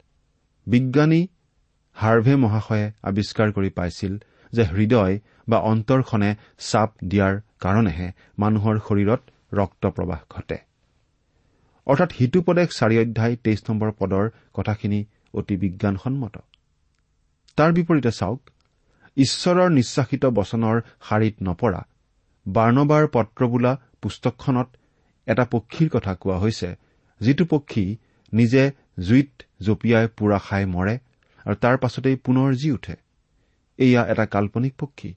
বিজ্ঞানী 0.66 1.20
হাৰ্ভে 1.96 2.34
মহাশয়ে 2.44 2.86
আৱিষ্কাৰ 3.08 3.48
কৰি 3.56 3.70
পাইছিল 3.78 4.12
যে 4.52 4.62
হৃদয় 4.74 5.14
বা 5.50 5.58
অন্তৰখনে 5.72 6.30
চাপ 6.68 6.90
দিয়াৰ 7.10 7.34
কাৰণেহে 7.64 8.08
মানুহৰ 8.42 8.76
শৰীৰত 8.86 9.22
ৰক্ত 9.52 9.82
প্ৰবাহ 9.96 10.20
ঘটে। 10.34 10.58
অৰ্থাৎ 11.86 12.10
সিটোপদেশ 12.18 12.68
চাৰি 12.78 12.96
অধ্যায় 13.02 13.34
তেইছ 13.44 13.60
নম্বৰ 13.68 13.90
পদৰ 14.00 14.24
কথাখিনি 14.56 15.00
অতি 15.34 15.54
বিজ্ঞানসন্মত। 15.64 16.36
তাৰ 17.58 17.70
বিপৰীতে 17.72 18.10
চাওক 18.20 18.40
ঈশ্বৰৰ 19.16 19.68
নিশ্বাসিত 19.78 20.24
বচনৰ 20.38 20.76
শাৰীত 21.06 21.36
নপৰা 21.48 21.82
বাৰ্ণবাৰ 22.46 23.04
পত্ৰ 23.16 23.40
বোলা 23.52 23.72
পুস্তকখনত 24.02 24.68
এটা 25.26 25.44
পক্ষীৰ 25.44 25.88
কথা 25.88 26.14
কোৱা 26.14 26.38
হৈছে 26.38 26.76
যিটো 27.20 27.44
পক্ষী 27.44 27.96
নিজে 28.32 28.72
জুইত 29.00 29.42
জঁপিয়াই 29.60 30.08
পোৰা 30.16 30.38
খাই 30.38 30.64
মৰে 30.66 30.98
আৰু 31.46 31.56
তাৰ 31.60 31.76
পাছতেই 31.78 32.16
পুনৰ 32.16 32.54
জি 32.54 32.72
উঠে। 32.72 32.96
এয়া 33.78 34.06
এটা 34.06 34.26
কাল্পনিক 34.26 34.74
পক্ষী। 34.78 35.14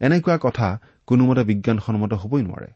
এনেকুৱা 0.00 0.38
কথা 0.42 0.80
কোনোমতে 1.06 1.44
বিজ্ঞানসন্মত 1.44 2.12
হবই 2.12 2.42
নোৱাৰে। 2.42 2.70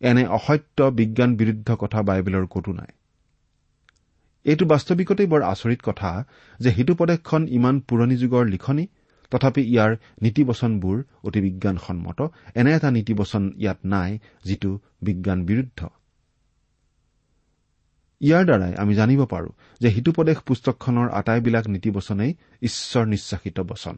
এনে 0.00 0.26
অসত্য 0.26 0.82
বিজ্ঞান 0.82 1.36
বিৰুদ্ধ 1.36 1.68
কথা 1.74 2.02
বাইবেলৰ 2.02 2.46
কতো 2.46 2.72
নাই। 2.72 2.92
এইটো 4.44 4.64
বাস্তৱিকতেই 4.66 5.26
বৰ 5.26 5.42
আচৰিত 5.42 5.80
কথা 5.82 6.24
যে 6.60 6.70
সিটো 6.72 6.94
প্ৰদেশখন 6.94 7.46
ইমান 7.48 7.80
পুৰণি 7.80 8.16
যুগৰ 8.16 8.46
লিখনি 8.46 8.86
তথাপি 9.32 9.62
ইয়াৰ 9.72 9.90
নীতিবচনবোৰ 10.22 10.96
অতি 11.24 11.40
বিজ্ঞানসন্মত। 11.40 12.20
এনে 12.54 12.70
এটা 12.76 12.88
নীতিবচন 12.90 13.42
ইয়াত 13.58 13.80
নাই 13.84 14.10
যিটো 14.44 14.70
বিজ্ঞান 15.02 15.38
বিৰুদ্ধ। 15.48 15.80
ইয়াৰ 18.20 18.44
দ্বাৰাই 18.44 18.72
আমি 18.82 18.92
জানিব 18.94 19.20
পাৰো 19.24 19.50
যে 19.80 19.88
সিটোপদেশ 19.94 20.38
পুস্তকখনৰ 20.46 21.08
আটাইবিলাক 21.10 21.64
নীতিবচনেই 21.74 22.32
ঈশ্বৰ 22.62 23.04
নিশ্বাসিত 23.06 23.56
বচন। 23.60 23.96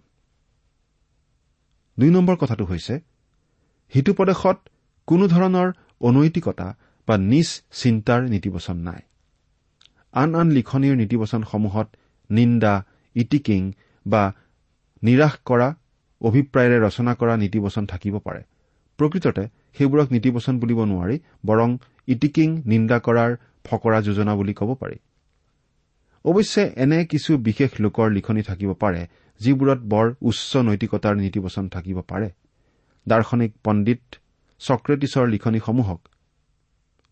দুই 1.98 2.10
নম্বৰ 2.10 2.36
কথাটো 2.36 2.64
হৈছে 2.64 2.94
সিটো 3.92 4.12
প্ৰদেশত 4.12 4.58
কোনো 5.08 5.24
ধৰণৰ 5.28 5.68
অনৈতিকতা 6.00 6.68
বা 7.08 7.14
নিজ 7.32 7.48
চিন্তাৰ 7.72 8.20
নীতিবচন 8.34 8.76
নাই। 8.88 9.02
আন 10.12 10.30
আন 10.34 10.48
লিখনিৰ 10.50 10.94
নীতিবচনসমূহত 10.96 11.88
নিন্দা 12.30 12.74
ইটিকিং 13.14 13.62
বা 14.06 14.22
নিৰাশ 15.04 15.34
কৰা 15.44 15.68
অভিপ্ৰায়েৰে 16.20 16.78
ৰচনা 16.86 17.12
কৰা 17.14 17.34
নীতিবচন 17.36 17.84
থাকিব 17.86 18.14
পাৰে। 18.18 18.42
প্ৰকৃততে 18.98 19.44
সেইবোৰক 19.76 20.08
নীতিবচন 20.12 20.54
বুলিব 20.58 20.80
নোৱাৰি 20.84 21.16
বৰং 21.46 21.68
ইটিকিং 22.08 22.48
নিন্দা 22.66 22.98
কৰাৰ 23.06 23.30
ফকৰা 23.64 23.98
যোজনা 24.00 24.32
বুলি 24.34 24.54
ক'ব 24.54 24.70
পাৰি। 24.74 24.96
অৱশ্যে 26.24 26.62
এনে 26.76 26.98
কিছু 27.04 27.30
বিশেষ 27.38 27.70
লোকৰ 27.80 28.06
লিখনি 28.10 28.42
থাকিব 28.42 28.70
পাৰে 28.82 29.02
যিবোৰত 29.40 29.80
বৰ 29.92 30.06
উচ্চ 30.22 30.50
নৈতিকতাৰ 30.56 31.14
নীতিবচন 31.16 31.64
থাকিব 31.68 31.98
পাৰে। 32.00 32.28
দাৰ্শনিক 33.06 33.52
পণ্ডিত 33.64 34.02
চক্ৰেটিছৰ 34.60 35.24
লিখনিসমূহক 35.28 36.00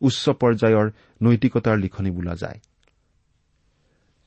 উচ্চ 0.01 0.25
পৰ্যায়ৰ 0.41 0.87
নৈতিকতাৰ 1.23 1.77
লিখনি 1.79 2.11
বোলা 2.11 2.35
যায়। 2.35 2.59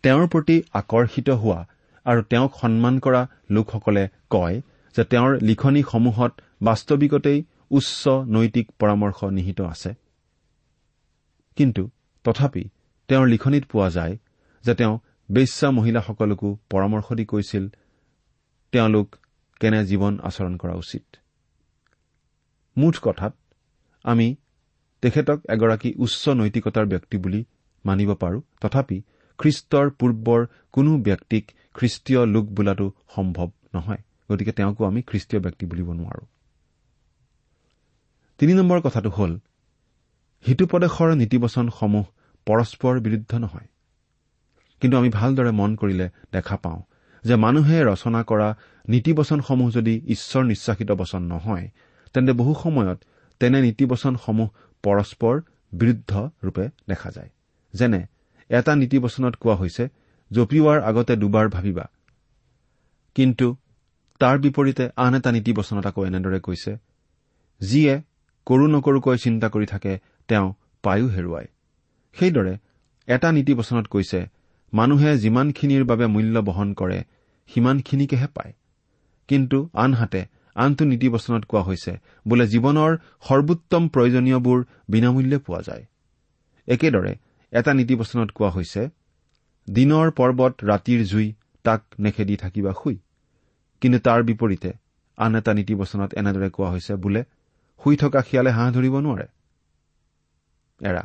তেওঁৰ 0.04 0.28
প্ৰতি 0.28 0.56
আকৰ্ষিত 0.74 1.30
হোৱা 1.30 1.60
আৰু 2.06 2.22
তেওঁক 2.22 2.52
সন্মান 2.62 2.96
কৰা 3.00 3.22
লোকসকলে 3.50 4.04
কয় 4.30 4.56
যে 4.96 5.04
তেওঁৰ 5.12 5.32
লিখনিসমূহত 5.42 6.32
বাস্তৱিকতেই 6.62 7.40
উচ্চ 7.72 8.02
নৈতিক 8.36 8.66
পৰামৰ্শ 8.80 9.20
নিহিত 9.38 9.60
আছে। 9.74 9.92
কিন্তু 11.58 11.84
তথাপি 12.26 12.64
তেওঁৰ 13.10 13.26
লিখনিত 13.28 13.64
পোৱা 13.72 13.90
যায় 13.90 14.14
যে 14.66 14.74
তেওঁ 14.76 14.94
বেশ্যা 15.30 15.68
মহিলাসকলকো 15.72 16.50
পৰামৰ্শ 16.70 17.08
দি 17.14 17.26
কৈছিল 17.26 17.64
তেওঁলোক 18.74 19.08
কেনে 19.62 19.80
জীৱন 19.86 20.14
আচৰণ 20.24 20.54
কৰা 20.58 20.76
উচিত? 20.84 21.06
মুঠ 22.78 22.96
কথাত 23.02 23.34
আমি 24.06 24.28
তেখেতক 25.02 25.40
এগৰাকী 25.50 25.90
উচ্চ 25.98 26.24
নৈতিকতাৰ 26.30 26.86
ব্যক্তি 26.86 27.18
বুলি 27.18 27.42
মানিব 27.86 28.10
পাৰো। 28.14 28.40
তথাপি 28.62 28.98
খ্ৰীষ্টৰ 29.40 29.86
পূৰ্বৰ 30.00 30.42
কোনো 30.72 30.92
ব্যক্তিক 30.98 31.44
খ্ৰীষ্টীয় 31.76 32.26
লোক 32.26 32.46
বোলাটো 32.46 32.92
সম্ভৱ 33.16 33.50
নহয়। 33.74 34.02
গতিকে 34.32 34.52
তেওঁকো 34.52 34.86
আমি 34.86 35.02
খ্ৰীষ্টীয় 35.02 35.42
ব্যক্তি 35.42 35.66
বুলিব 35.66 35.92
নোৱাৰো। 35.92 36.26
তিনি 38.38 38.54
নম্বৰ 38.54 38.80
কথাটো 38.82 39.10
হ'ল 39.10 39.40
হিতুপদেশৰ 40.48 41.16
নীতিবচনসমূহ 41.16 42.06
পৰস্পৰ 42.46 43.00
বিৰুদ্ধ 43.00 43.36
নহয়। 43.36 43.68
কিন্তু 44.82 44.98
আমি 44.98 45.10
ভালদৰে 45.10 45.52
মন 45.52 45.76
কৰিলে 45.76 46.10
দেখা 46.32 46.58
পাওঁ 46.58 46.82
যে 47.24 47.36
মানুহে 47.36 47.84
ৰচনা 47.84 48.24
কৰা 48.24 48.56
নীতিবচনসমূহ 48.90 49.72
যদি 49.72 50.02
ঈশ্বৰ 50.08 50.44
নিশ্বাসিত 50.44 50.92
বচন 50.92 51.22
নহয় 51.24 51.70
তেন্তে 52.14 52.34
বহু 52.34 52.56
সময়ত 52.64 53.00
তেনে 53.40 53.62
নীতিবচনসমূহ 53.62 54.50
পৰস্পৰ 54.84 55.42
বিৰুদ্ধ 55.74 56.30
ৰূপে 56.44 56.70
দেখা 56.88 57.12
যায়। 57.12 57.30
যেনে 57.74 58.06
এটা 58.50 58.76
নীতিবচনত 58.76 59.36
কোৱা 59.36 59.56
হৈছে 59.56 59.90
জপিওৱাৰ 60.32 60.80
আগতে 60.82 61.16
দুবাৰ 61.16 61.50
ভাবিবা। 61.50 61.86
কিন্তু 63.16 63.48
তাৰ 64.22 64.40
বিপৰীতে 64.40 64.90
আন 64.96 65.16
এটা 65.16 65.32
নীতিবচনত 65.32 65.86
আকৌ 65.88 66.02
এনেদৰে 66.06 66.40
কৈছে 66.40 66.72
যিয়ে 67.62 67.94
কৰো 68.48 68.66
নকৰোকৈ 68.68 69.18
চিন্তা 69.18 69.48
কৰি 69.50 69.66
থাকে 69.66 69.94
তেওঁ 70.30 70.48
পায়ো 70.84 71.08
হেৰুৱায়। 71.08 71.48
সেইদৰে 72.16 72.54
এটা 73.08 73.32
নীতিবচনত 73.32 73.86
কৈছে 73.88 74.20
মানুহে 74.74 75.18
যিমানখিনিৰ 75.18 75.84
বাবে 75.84 76.06
মূল্য 76.08 76.36
বহন 76.40 76.74
কৰে 76.74 77.00
সিমানখিনিকেহে 77.48 78.28
পায়। 78.28 78.54
কিন্তু 79.28 79.70
আনহাতে 79.74 80.22
আনটো 80.56 80.84
নীতিবচনত 80.86 81.44
কোৱা 81.46 81.62
হৈছে 81.62 81.94
বোলে 82.28 82.46
জীৱনৰ 82.48 82.92
সৰ্বোত্তম 83.28 83.84
প্ৰয়োজনীয়বোৰ 83.88 84.60
বিনামূল্যে 84.90 85.38
পোৱা 85.38 85.62
যায়। 85.62 85.84
একেদৰে 86.68 87.14
এটা 87.52 87.72
নীতিবচনত 87.74 88.30
কোৱা 88.32 88.50
হৈছে 88.50 88.82
দিনৰ 89.68 90.12
পৰ্বত 90.12 90.54
ৰাতিৰ 90.64 91.06
জুই 91.06 91.34
তাক 91.64 91.82
নেখেদি 92.00 92.36
থাকিবা 92.36 92.72
শুই। 92.72 92.98
কিন্তু 93.82 94.00
তাৰ 94.00 94.24
বিপৰীতে 94.24 94.72
আন 95.18 95.36
এটা 95.36 95.54
নীতিবচনত 95.54 96.14
এনেদৰে 96.14 96.50
কোৱা 96.50 96.70
হৈছে 96.70 96.96
বোলে 96.96 97.24
শুই 97.84 97.96
থকা 97.98 98.22
শিয়ালে 98.22 98.52
হাঁহ 98.52 98.72
ধৰিব 98.72 98.96
নোৱাৰে। 99.00 99.28
এৰা 100.82 101.04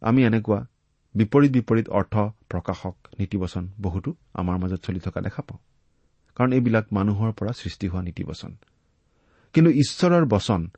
আমি 0.00 0.20
এনেকুৱা 0.24 0.66
বিপৰীত 1.14 1.50
বিপৰীত 1.52 1.88
অৰ্থ 1.88 2.14
প্ৰকাশক 2.48 2.94
নীতিবচন 3.18 3.68
বহুতো 3.80 4.14
আমাৰ 4.34 4.56
মাজত 4.58 4.80
চলি 4.82 5.00
থকা 5.00 5.20
দেখা 5.20 5.42
পাওঁ। 5.42 5.60
কাৰণ 6.36 6.52
এইবিলাক 6.52 6.86
মানুহৰ 6.92 7.32
পৰা 7.32 7.52
সৃষ্টি 7.52 7.86
হোৱা 7.88 8.02
নীতিবচন। 8.02 8.56
কিন্তু 9.54 9.70
ঈশ্বৰৰ 9.70 10.24
বচন 10.24 10.70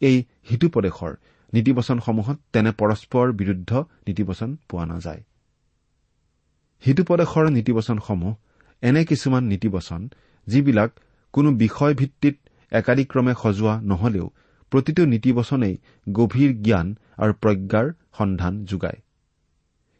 এই 0.00 0.24
সিটোপদেশৰ 0.48 1.12
নীতিবচনসমূহত 1.52 2.38
তেনে 2.52 2.70
পৰস্পৰ 2.72 3.32
বিৰুদ্ধ 3.32 3.70
নীতিবচন 4.08 4.56
পোৱা 4.68 4.86
নাযায়। 4.86 5.22
সিটোপদেশৰ 6.82 7.46
নীতিবচনসমূহ 7.56 8.32
এনে 8.82 9.02
কিছুমান 9.04 9.42
নীতিবচন 9.52 10.00
যিবিলাক 10.46 10.90
কোনো 11.34 11.50
বিষয় 11.62 11.94
ভিত্তিত 12.00 12.36
একাদিক্ৰমে 12.72 13.32
সজোৱা 13.42 13.74
নহলেও 13.90 14.26
প্ৰতিটো 14.72 15.02
নীতিবচনেই 15.14 15.74
গভীৰ 16.18 16.52
জ্ঞান 16.66 16.86
আৰু 17.22 17.32
প্ৰজ্ঞাৰ 17.42 17.86
সন্ধান 18.18 18.54
যোগায়। 18.70 18.98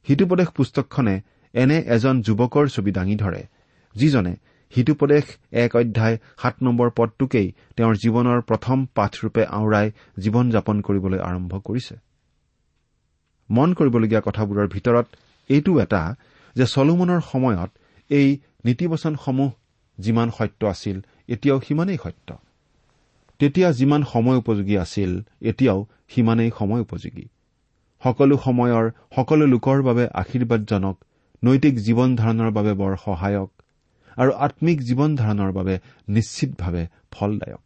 সিটোপদেশ 0.06 0.48
পুস্তকখনে 0.56 1.14
এনে 1.54 1.78
এজন 1.96 2.16
যুৱকৰ 2.26 2.64
ছবি 2.74 2.90
দাঙি 2.98 3.16
ধৰে 3.22 3.42
যিজনে 3.94 4.34
সিটোপদেশ 4.72 5.24
এক 5.62 5.72
অধ্যায় 5.76 6.16
সাত 6.42 6.54
নম্বৰ 6.66 6.88
পদটোকেই 6.98 7.48
তেওঁৰ 7.76 7.94
জীৱনৰ 8.02 8.38
প্ৰথম 8.48 8.78
পাঠৰূপে 8.96 9.42
আওৰাই 9.58 9.86
জীৱন 10.22 10.46
যাপন 10.54 10.76
কৰিবলৈ 10.86 11.18
আৰম্ভ 11.28 11.52
কৰিছে। 11.66 11.94
মন 13.50 13.68
কৰিবলগীয়া 13.78 14.22
কথাবোৰৰ 14.28 14.66
ভিতৰত 14.74 15.06
এইটো 15.50 15.72
এটা 15.84 16.02
যে 16.56 16.64
চলোমনৰ 16.74 17.20
সময়ত 17.32 17.70
এই 18.10 18.28
নীতিবচনসমূহ 18.64 19.50
যিমান 19.98 20.28
সত্য 20.38 20.60
আছিল 20.66 20.96
এতিয়াও 21.28 21.58
সিমানেই 21.66 21.98
সত্য। 22.04 22.28
তেতিয়া 23.40 23.68
যিমান 23.72 24.02
সময় 24.12 24.38
উপযোগী 24.42 24.74
আছিল 24.84 25.10
এতিয়াও 25.40 25.78
সিমানেই 26.08 26.50
সময় 26.58 26.82
উপযোগী। 26.86 27.26
সকলো 28.02 28.34
সময়ৰ 28.46 28.84
সকলো 29.16 29.44
লোকৰ 29.46 29.78
বাবে 29.82 30.04
আশীৰ্বাদজনক 30.22 30.96
নৈতিক 31.42 31.74
জীৱন 31.86 32.10
ধাৰণৰ 32.16 32.50
বাবে 32.50 32.72
বৰ 32.80 32.92
সহায়ক 33.04 33.50
আৰু 34.16 34.32
আম্মিক 34.46 34.78
জীৱন 34.88 35.10
ধাৰণৰ 35.16 35.50
বাবে 35.52 35.74
নিশ্চিতভাৱে 36.08 36.84
ফলদায়ক। 37.10 37.64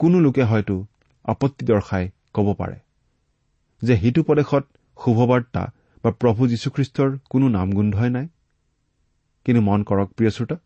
কোনো 0.00 0.16
লোকে 0.20 0.42
হয়তো 0.42 0.76
আপত্তি 1.24 1.64
দৰ্শাই 1.66 2.04
ক'ব 2.34 2.48
পাৰে 2.60 2.78
যে 3.82 3.94
সিটো 3.96 4.22
প্ৰদেশত 4.22 4.64
শুভবাৰ্তা 4.98 5.62
বা 6.04 6.10
প্ৰভু 6.20 6.42
যীশুখ্ৰীষ্টৰ 6.52 7.10
কোনো 7.32 7.46
নামগোন্ধই 7.48 8.10
নাই? 8.16 8.26
কিন্তু 9.46 9.60
মন 9.68 9.80
কৰক 9.88 10.08
প্ৰিয় 10.16 10.30
শ্ৰোতা 10.36 10.56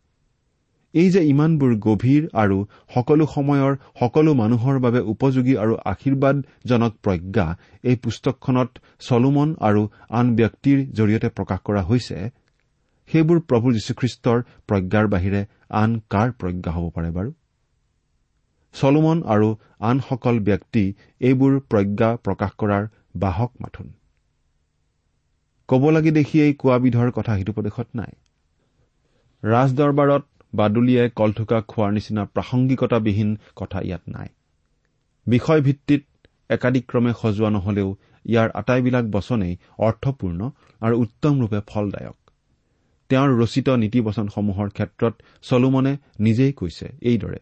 এই 0.93 1.09
যে 1.13 1.21
ইমানবোৰ 1.33 1.71
গভীৰ 1.85 2.23
আৰু 2.33 2.57
সকলো 2.95 3.25
সময়ৰ 3.35 3.73
সকলো 3.99 4.31
মানুহৰ 4.41 4.75
বাবে 4.85 4.99
উপযোগী 5.13 5.55
আৰু 5.63 5.73
আশীৰ্বাদজনক 5.91 6.93
প্ৰজ্ঞা 7.03 7.45
এই 7.83 7.95
পুস্তকখনত 8.03 8.69
চলোমন 9.07 9.49
আৰু 9.67 9.81
আন 10.19 10.25
ব্যক্তিৰ 10.35 10.77
জৰিয়তে 10.97 11.29
প্ৰকাশ 11.37 11.59
কৰা 11.67 11.81
হৈছে 11.89 12.17
সেইবোৰ 13.09 13.39
প্ৰভু 13.49 13.67
যীশুখ্ৰীষ্টৰ 13.75 14.37
প্ৰজ্ঞাৰ 14.67 15.05
বাহিৰে 15.13 15.41
আন 15.81 15.89
কাৰ 16.09 16.27
প্ৰজ্ঞা 16.39 16.71
হ'ব 16.75 16.85
পাৰে 16.95 17.11
বাৰু? 17.17 17.29
চলোমন 18.75 19.17
আৰু 19.33 19.47
আনসকল 19.89 20.35
ব্যক্তি 20.39 20.83
এইবোৰ 21.21 21.53
প্ৰজ্ঞা 21.71 22.09
প্ৰকাশ 22.25 22.51
কৰাৰ 22.59 22.83
বাহক 23.15 23.51
মাথোন। 23.61 23.87
কব 25.69 25.83
লাগি 25.95 26.11
দেখিয়েই 26.11 26.53
কোৱাবিধৰ 26.61 27.09
কথা 27.17 27.33
সিটো 27.39 27.53
প্ৰদেশত 27.57 27.87
নাই। 27.99 28.11
ৰাজদৰবাৰত 29.43 30.23
বাদুলিয়াই 30.53 31.09
কলথোকা 31.19 31.57
খোৱাৰ 31.71 31.91
নিচিনা 31.97 32.23
প্ৰাসংগিকতাবিহীন 32.35 33.29
কথা 33.55 33.79
ইয়াত 33.81 34.03
নাই। 34.07 34.29
বিষয়ভিত্তিত 35.27 36.03
একাদিক্ৰমে 36.49 37.11
সজোৱা 37.21 37.49
নহলেও 37.49 37.89
ইয়াৰ 38.25 38.49
আটাইবিলাক 38.59 39.05
বচনেই 39.15 39.53
অৰ্থপূৰ্ণ 39.79 40.39
আৰু 40.81 40.95
উত্তমৰূপে 41.03 41.59
ফলদায়ক। 41.67 42.17
তেওঁৰ 43.09 43.29
ৰচিত 43.41 43.67
নীতিবচনসমূহৰ 43.83 44.69
ক্ষেত্ৰত 44.69 45.13
চলোমনে 45.43 45.93
নিজেই 46.19 46.51
কৈছে 46.53 46.87
এইদৰে 47.01 47.39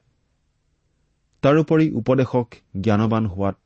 তাৰোপৰি 1.43 1.85
উপদেশক 1.91 2.47
জ্ঞানবান 2.81 3.25
হোৱাত 3.25 3.57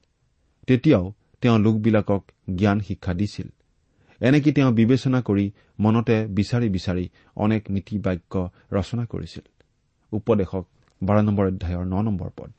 তেতিয়াও 0.68 1.06
তেওঁ 1.44 1.58
লোকবিলাকক 1.60 2.22
জ্ঞান 2.58 2.78
শিক্ষা 2.80 3.14
দিছিল। 3.14 3.50
এনেকি 4.22 4.52
তেওঁ 4.52 4.72
বিবেচনা 4.72 5.20
কৰি 5.22 5.46
মনতে 5.80 6.28
বিচাৰি 6.28 6.70
বিচাৰি 6.70 7.06
অনেক 7.36 7.62
নীতি 7.70 7.98
বাক্য 7.98 8.34
ৰচনা 8.72 9.06
কৰিছিল। 9.06 9.46
উপদেশক 10.12 10.66
বাৰ 11.02 11.18
নম্বৰ 11.24 11.46
অধ্যায়ৰ 11.48 11.86
ন 11.86 11.96
নম্বৰ 12.02 12.30
পদ। 12.36 12.52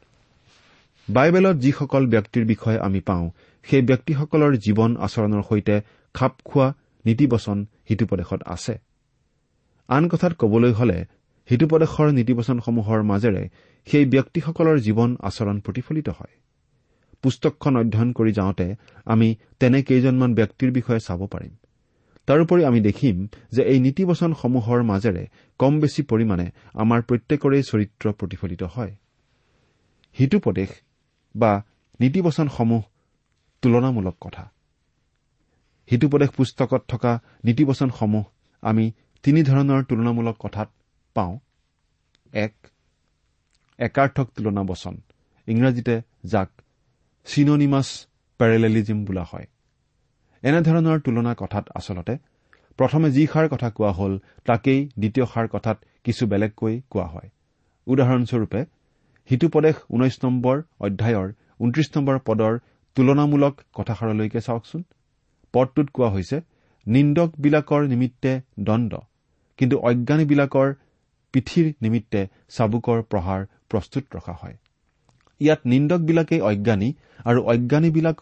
বাইবেলত 1.08 1.56
যিসকল 1.56 2.06
ব্যক্তিৰ 2.06 2.44
বিষয়ে 2.44 2.78
আমি 2.78 3.00
পাওঁ 3.00 3.30
সেই 3.64 3.82
ব্যক্তিসকলৰ 3.82 4.52
জীৱন 4.56 4.90
আচৰণৰ 4.96 5.42
সৈতে 5.42 5.80
খাপ 6.14 6.32
খোৱা 6.44 6.66
নীতিবচন 7.04 7.58
হিতুপদেশত 7.90 8.40
আছে। 8.46 8.74
আন 9.88 10.08
কথাত 10.08 10.32
কবলৈ 10.38 10.72
হলে 10.72 10.98
হিতুপদেশৰ 11.50 12.08
নীতিবচনসমূহৰ 12.12 13.00
মাজেৰে 13.02 13.48
সেই 13.86 14.04
ব্যক্তিসকলৰ 14.04 14.76
জীৱন 14.78 15.10
আচৰণ 15.20 15.56
প্ৰতিফলিত 15.60 16.08
হয়। 16.08 16.34
পুস্তকখন 17.22 17.76
অধ্যয়ন 17.76 18.12
কৰি 18.12 18.32
যাওঁতে 18.32 18.74
আমি 19.06 19.34
তেনে 19.60 19.82
কেইজনমান 19.82 20.34
ব্যক্তিৰ 20.34 20.70
বিষয়ে 20.72 21.00
চাব 21.00 21.26
পাৰিম। 21.26 21.56
তাৰোপৰি 22.26 22.64
আমি 22.64 22.80
দেখিম 22.80 23.26
যে 23.52 23.62
এই 23.62 23.80
নীতিবচনসমূহৰ 23.80 24.82
মাজেৰে 24.82 25.24
কম 25.58 25.80
বেছি 25.80 26.02
পৰিমাণে 26.02 26.46
আমাৰ 26.74 27.02
প্ৰত্যেকৰে 27.02 27.62
চৰিত্ৰ 27.62 28.12
প্ৰতিফলিত 28.12 28.62
হয়। 28.62 28.96
হিতুপদেশ 30.18 30.68
বা 31.36 31.62
নীতিবচনসমূহ 32.00 32.82
তুলনামূলক 33.62 34.16
কথা। 34.20 34.50
হিতুপদেশ 35.90 36.30
পুস্তকত 36.30 36.82
থকা 36.88 37.20
নীতিবচনসমূহ 37.44 38.24
আমি 38.62 38.92
তিনিধৰণৰ 39.22 39.84
তুলনামূলক 39.84 40.36
কথাত 40.40 40.68
পাওঁ। 41.14 41.38
এক 42.32 42.54
একাৰ্থক 43.78 44.26
তুলনা 44.36 44.62
বচন 44.62 44.94
ইংৰাজীতে 45.46 46.02
যাক 46.24 46.50
চিননিমাছ 47.26 47.88
পেৰেলেলিজিম 48.40 48.98
বোলা 49.04 49.24
হয়। 49.30 49.46
এনেধৰণৰ 50.42 50.98
তুলনা 51.00 51.32
কথাত 51.34 51.64
আচলতে 51.74 52.14
প্ৰথমে 52.78 53.08
যি 53.10 53.24
সাৰ 53.26 53.46
কথা 53.48 53.68
কোৱা 53.70 53.92
হ'ল 53.98 54.12
তাকেই 54.44 54.80
দ্বিতীয় 55.00 55.26
সাৰ 55.26 55.46
কথাত 55.48 55.78
কিছু 56.04 56.22
বেলেগকৈ 56.26 56.74
কোৱা 56.92 57.06
হয়। 57.06 57.28
উদাহৰণস্বৰূপে 57.86 58.60
হিতুপদেশ 59.30 59.76
ঊনৈশ 59.90 60.16
নম্বৰ 60.24 60.56
অধ্যায়ৰ 60.80 61.28
ঊনত্ৰিশ 61.60 61.88
নম্বৰ 61.96 62.16
পদৰ 62.28 62.52
তুলনামূলক 62.96 63.54
কথাষাৰলৈকে 63.74 64.40
চাওকচোন। 64.40 64.82
পদটোত 65.54 65.88
কোৱা 65.96 66.08
হৈছে 66.10 66.36
নিন্দকবিলাকৰ 66.86 67.82
নিমিত্তে 67.86 68.32
দণ্ড 68.60 68.92
কিন্তু 69.58 69.76
অজ্ঞানীবিলাকৰ 69.88 70.68
পিঠিৰ 71.34 71.66
নিমিত্তে 71.82 72.20
চাবুকৰ 72.48 72.98
প্ৰহাৰ 73.10 73.40
প্ৰস্তুত 73.70 74.04
ৰখা 74.16 74.34
হয়। 74.42 74.56
ইয়াত 75.44 75.60
নিন্দকবিলাকেই 75.72 76.40
অজ্ঞানী 76.50 76.88
আৰু 77.28 77.40
অজ্ঞানীবিলাক 77.52 78.18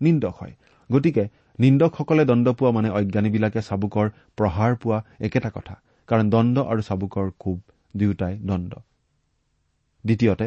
নিন্দক 0.00 0.34
হয়। 0.40 0.54
গতিকে 0.90 1.24
নিন্দকসকলে 1.58 2.24
দণ্ড 2.30 2.46
পোৱা 2.58 2.70
মানে 2.76 2.88
অজ্ঞানীবিলাকে 2.98 3.60
চাবুকৰ 3.68 4.06
প্ৰহাৰ 4.38 4.72
পোৱা 4.82 4.98
একেটা 5.26 5.50
কথা 5.56 5.74
কাৰণ 6.08 6.26
দণ্ড 6.34 6.56
আৰু 6.70 6.80
চাবুকৰ 6.88 7.26
কোব 7.42 7.58
দুয়োটাই 7.94 8.34
দণ্ড। 8.48 8.72
দ্বিতীয়তে 10.04 10.46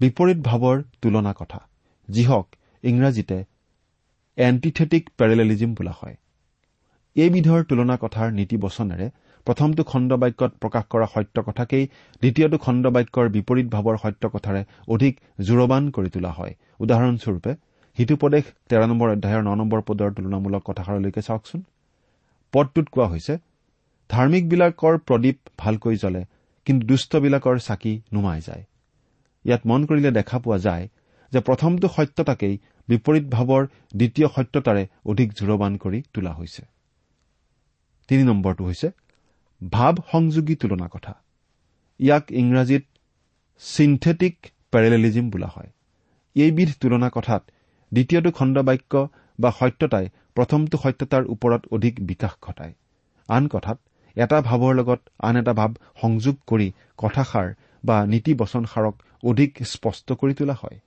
বিপৰীত 0.00 0.38
ভাৱৰ 0.48 0.76
তুলনা 1.02 1.32
কথা 1.40 1.60
যিহক 2.08 2.46
ইংৰাজীতে 2.84 3.38
এণ্টিথেটিক 4.38 5.04
পেৰেলেলিজিম 5.18 5.70
বোলা 5.74 5.94
হয়। 6.00 6.16
এইবিধৰ 7.16 7.60
তুলনা 7.68 7.96
কথাৰ 8.02 8.28
নীতি 8.38 8.56
বচনেৰে 8.56 9.06
প্ৰথমটো 9.46 9.82
খণ্ড 9.90 10.10
বাক্যত 10.22 10.52
প্ৰকাশ 10.62 10.84
কৰা 10.92 11.06
সত্য 11.14 11.36
কথাকেই 11.48 11.84
দ্বিতীয়টো 12.22 12.56
খণ্ড 12.64 12.84
বাক্যৰ 12.96 13.26
বিপৰীত 13.36 13.66
ভাৱৰ 13.74 13.96
সত্য 14.04 14.22
কথাৰে 14.34 14.62
অধিক 14.94 15.14
জোৰবান 15.46 15.82
কৰি 15.96 16.10
তোলা 16.14 16.32
হয়। 16.38 16.52
উদাহৰণস্বৰূপে 16.84 17.52
হিতুপদেশ 17.98 18.44
তেৰ 18.68 18.82
নম্বৰ 18.90 19.08
অধ্যায়ৰ 19.14 19.42
ন 19.48 19.50
নম্বৰ 19.60 19.80
পদৰ 19.88 20.10
তুলনামূলক 20.16 20.62
কথাষাৰলৈকে 20.68 21.22
চাওকচোন। 21.28 21.60
পদটোত 22.54 22.86
কোৱা 22.94 23.06
হৈছে 23.12 23.34
ধাৰ্মিকবিলাকৰ 24.10 24.94
প্ৰদীপ 25.08 25.36
ভালকৈ 25.58 25.96
জ্বলে 26.02 26.22
কিন্তু 26.66 26.82
দুষ্টবিলাকৰ 26.86 27.56
চাকি 27.68 27.92
নুমাই 28.14 28.40
যায়। 28.48 28.62
ইয়াত 29.44 29.62
মন 29.66 29.80
কৰিলে 29.88 30.10
দেখা 30.18 30.36
পোৱা 30.44 30.58
যায় 30.66 30.84
যে 31.32 31.40
প্ৰথমটো 31.48 31.86
সত্যতাকেই 31.96 32.54
বিপৰীত 32.88 33.24
ভাৱৰ 33.36 33.62
দ্বিতীয় 33.96 34.28
সত্যতাৰে 34.36 34.84
অধিক 35.10 35.28
জোৰবান 35.38 35.72
কৰি 35.82 35.98
তোলা 36.14 36.32
হৈছে। 36.38 36.62
তিনি 38.08 38.22
নম্বৰটো 38.30 38.62
হৈছে 38.64 38.88
ভাৱ 39.70 39.94
সংযোগী 40.12 40.54
তুলনা 40.54 40.88
কথা। 40.88 41.12
ইয়াক 42.00 42.24
ইংৰাজীত 42.32 42.84
চিন্থেটিক 43.60 44.36
পেৰেলেলিজিম 44.70 45.30
বোলা 45.30 45.46
হয়। 45.46 45.70
এইবিধ 46.36 46.70
তুলনা 46.80 47.10
কথাত 47.10 47.42
দ্বিতীয়টো 47.92 48.30
খণ্ড 48.30 48.58
বাক্য 48.58 49.08
বা 49.38 49.50
সত্যতাই 49.50 50.06
প্ৰথমটো 50.34 50.76
সত্যতাৰ 50.78 51.24
ওপৰত 51.24 51.62
অধিক 51.70 51.94
বিকাশ 52.00 52.32
ঘটায়। 52.42 52.74
আন 53.28 53.48
কথাত 53.48 53.78
এটা 54.16 54.38
ভাৱৰ 54.40 54.74
লগত 54.74 55.00
আন 55.18 55.36
এটা 55.36 55.52
ভাৱ 55.52 55.72
সংযোগ 56.00 56.36
কৰি 56.46 56.72
কথাষাৰ 56.96 57.48
বা 57.84 58.06
নীতি 58.06 58.34
বচনষাৰক 58.34 58.94
অধিক 59.24 59.50
স্পষ্ট 59.62 60.12
কৰি 60.12 60.34
তোলা 60.34 60.54
হয়। 60.62 60.78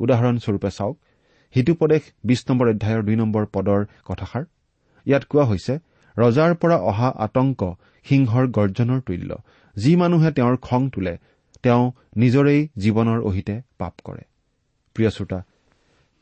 উদাহৰণস্বৰূপে 0.00 0.70
চাওক 0.70 0.96
সিটোপদেশ 1.54 2.02
বিশ 2.24 2.40
নম্বৰ 2.48 2.66
অধ্যায়ৰ 2.68 3.02
দুই 3.02 3.16
নম্বৰ 3.16 3.46
পদৰ 3.46 3.80
কথাষাৰ। 4.04 4.44
ইয়াত 5.06 5.24
কোৱা 5.24 5.44
হৈছে 5.44 5.78
ৰজাৰ 6.16 6.54
পৰা 6.54 6.76
অহা 6.90 7.08
আতংক 7.26 7.60
সিংহৰ 8.06 8.44
গৰ্জনৰ 8.56 9.00
তুল্য। 9.00 9.30
যি 9.76 9.96
মানুহে 9.96 10.30
তেওঁৰ 10.32 10.56
খং 10.56 10.80
তোলে 10.90 11.14
তেওঁ 11.62 11.84
নিজৰেই 12.16 12.60
জীৱনৰ 12.78 13.20
অহিতে 13.20 13.54
পাপ 13.78 13.94
কৰে। 14.04 14.22
প্ৰিয় 14.96 15.10
শ্ৰোতা 15.10 15.38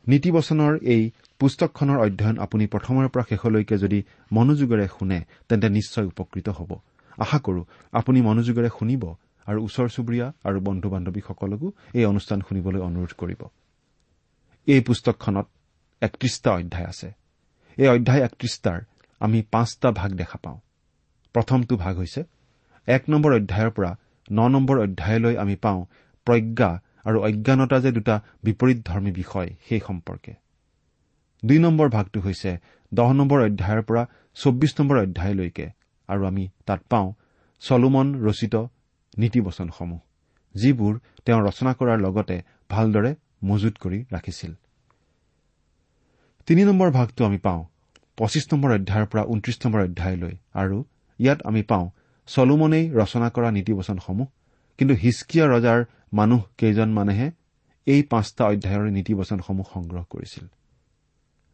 নীতিবচনৰ 0.06 0.72
এই 0.94 1.02
পুস্তকখনৰ 1.40 1.98
অধ্যয়ন 1.98 2.36
আপুনি 2.38 2.64
প্ৰথমৰ 2.66 3.08
পৰা 3.08 3.24
শেষলৈকে 3.30 3.76
যদি 3.78 3.98
মনোযোগেৰে 4.32 4.86
শুনে 4.88 5.18
তেন্তে 5.48 5.68
নিশ্চয় 5.68 6.06
উপকৃত 6.06 6.48
হ'ব। 6.48 6.70
আশা 7.18 7.38
কৰো 7.38 7.62
আপুনি 7.92 8.18
মনোযোগেৰে 8.22 8.70
শুনিব 8.78 9.02
আৰু 9.46 9.58
ওচৰ 9.64 9.88
চুবুৰীয়া 9.94 10.26
আৰু 10.44 10.58
বন্ধু 10.60 10.88
বান্ধৱীসকলকো 10.90 11.68
এই 11.94 12.04
অনুষ্ঠান 12.04 12.38
শুনিবলৈ 12.48 12.80
অনুৰোধ 12.80 13.12
কৰিব। 13.20 13.42
এই 14.66 14.80
পুস্তকখনত 14.80 15.46
একত্ৰিশটা 16.02 16.50
অধ্যায় 16.52 16.86
আছে। 16.86 17.08
এই 17.78 17.88
অধ্যায় 17.88 18.22
একত্ৰিশটাৰ 18.24 18.80
আমি 19.20 19.38
পাঁচটা 19.42 19.88
ভাগ 19.90 20.10
দেখা 20.12 20.38
পাওঁ। 20.42 20.58
প্ৰথমটো 21.34 21.74
ভাগ 21.76 21.94
হৈছে 21.96 22.20
এক 22.88 23.02
নম্বৰ 23.08 23.30
অধ্যায়ৰ 23.34 23.70
পৰা 23.70 23.90
ন 24.30 24.38
নম্বৰ 24.48 24.76
অধ্যায়লৈ 24.78 25.34
আমি 25.36 25.56
পাওঁ 25.56 25.80
প্ৰজ্ঞা 26.26 26.70
আৰু 27.04 27.18
অজ্ঞানতা 27.22 27.76
যে 27.80 27.90
দুটা 27.92 28.14
বিপৰীতধৰ্মী 28.44 29.10
বিষয় 29.12 29.48
সেই 29.68 29.80
সম্পৰ্কে। 29.86 30.32
দুই 31.42 31.58
নম্বৰ 31.58 31.88
ভাগটো 31.88 32.18
হৈছে 32.20 32.50
দহ 32.92 33.08
নম্বৰ 33.12 33.38
অধ্যায়ৰ 33.42 33.82
পৰা 33.82 34.02
চৌব্বিছ 34.34 34.72
নম্বৰ 34.80 34.96
অধ্যায়লৈকে 34.98 35.66
আৰু 36.08 36.22
আমি 36.26 36.44
তাত 36.66 36.80
পাওঁ 36.88 37.08
চলোমন 37.62 38.06
ৰচিত 38.24 38.54
নীতিবচনসমূহ 39.18 40.00
যিবোৰ 40.54 40.94
তেওঁ 41.24 41.40
ৰচনা 41.42 41.72
কৰাৰ 41.78 41.98
লগতে 41.98 42.36
ভালদৰে 42.70 43.10
মজুত 43.44 43.74
কৰি 43.78 43.98
ৰাখিছিল। 44.12 44.52
তিনি 46.46 46.62
নম্বৰ 46.64 46.88
ভাগটো 46.90 47.22
আমি 47.24 47.38
পাওঁ 47.38 47.62
পঁচিছ 48.18 48.44
নম্বৰ 48.52 48.70
অধ্যায়ৰ 48.78 49.06
পৰা 49.12 49.22
ঊনত্ৰিশ 49.32 49.56
নম্বৰ 49.64 49.80
অধ্যায়লৈ। 49.88 50.34
আৰু 50.62 50.76
ইয়াত 51.18 51.40
আমি 51.50 51.62
পাওঁ 51.70 51.86
চলোমনেই 52.28 52.84
ৰচনা 53.00 53.28
কৰা 53.36 53.48
নীতিবচনসমূহ 53.58 54.28
কিন্তু 54.78 54.94
হিচকিয়া 55.02 55.44
ৰজাৰ 55.54 55.80
মানুহ 56.18 56.40
কেইজনমানেহে 56.58 57.28
এই 57.86 58.02
পাঁচটা 58.12 58.42
অধ্যায়ৰ 58.52 58.90
নীতিবচনসমূহ 58.96 59.66
সংগ্ৰহ 59.74 60.02
কৰিছিল। 60.12 60.44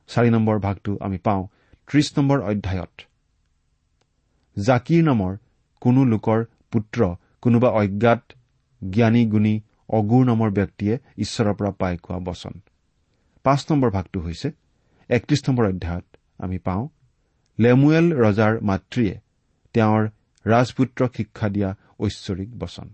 চাৰি 0.09 0.31
নম্বৰ 0.37 0.57
ভাগটো 0.67 0.93
আমি 1.07 1.19
পাওঁ 1.27 1.43
ত্ৰিশ 1.89 2.09
নম্বৰ 2.17 2.39
অধ্যায়ত 2.51 2.95
জাকিৰ 4.57 5.03
নামৰ 5.11 5.33
কোনো 5.83 6.01
লোকৰ 6.13 6.41
পুত্ৰ 6.73 7.01
কোনোবা 7.43 7.69
অজ্ঞাত 7.81 8.23
জ্ঞানী 8.83 9.23
গুণী 9.33 9.55
অগুৰ 9.99 10.23
নামৰ 10.31 10.51
ব্যক্তিয়ে 10.59 10.95
ঈশ্বৰৰ 11.25 11.55
পৰা 11.59 11.71
পাই 11.81 11.95
কোৱা 12.05 12.19
বচন। 12.29 12.55
পাঁচ 13.45 13.61
নম্বৰ 13.71 13.91
ভাগটো 13.97 14.19
হৈছে 14.27 14.49
একত্ৰিশ 15.11 15.41
নম্বৰ 15.49 15.65
অধ্যায়ত 15.73 16.07
আমি 16.39 16.59
পাওঁ। 16.59 16.89
লেমুৱেল 17.61 18.07
ৰজাৰ 18.13 18.61
মাতৃয়ে 18.61 19.21
তেওঁৰ 19.75 20.09
ৰাজপুত্ৰক 20.47 21.11
শিক্ষা 21.17 21.49
দিয়া 21.49 21.75
ঐশ্বৰিক 22.01 22.51
বচন। 22.59 22.89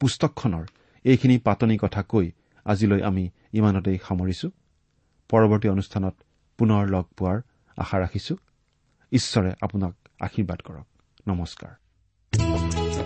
পুস্তকখনৰ 0.00 0.64
এইখিনি 1.04 1.38
পাতনি 1.38 1.78
কথা 1.78 2.02
কৈ 2.02 2.30
আজিলৈ 2.66 3.02
আমি 3.02 3.30
ইমানতেই 3.52 3.98
সামৰিছো। 4.08 4.48
পৰৱৰ্তী 5.30 5.68
অনুষ্ঠানত 5.68 6.14
পুনৰ 6.58 6.88
লগ 6.88 7.04
পোৱাৰ 7.16 7.38
আশা 7.76 7.98
ৰাখিছো। 7.98 8.34
ঈশ্বৰে 9.12 9.52
আপোনাক 9.60 9.94
আশীৰ্বাদ 10.20 10.58
কৰক। 10.62 10.86
নমস্কাৰ। 11.28 11.72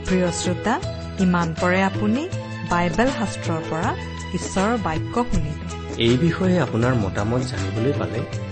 প্ৰিয় 0.06 0.30
শ্ৰোতা 0.32 0.74
ইমান 1.20 1.54
পৰে 1.60 1.82
আপুনি 1.82 2.22
বাইবেল 2.70 3.08
শাস্ত্ৰৰ 3.10 3.62
পৰা 3.70 3.90
ঈশ্বৰৰ 4.34 4.78
বাক্য 4.78 5.14
শুনিলে 5.32 5.66
এই 6.08 6.16
বিষয়ে 6.18 6.60
আপোনাৰ 6.60 6.94
মতামত 6.94 7.40
জানিবলৈ 7.40 7.92
পালে 7.98 8.51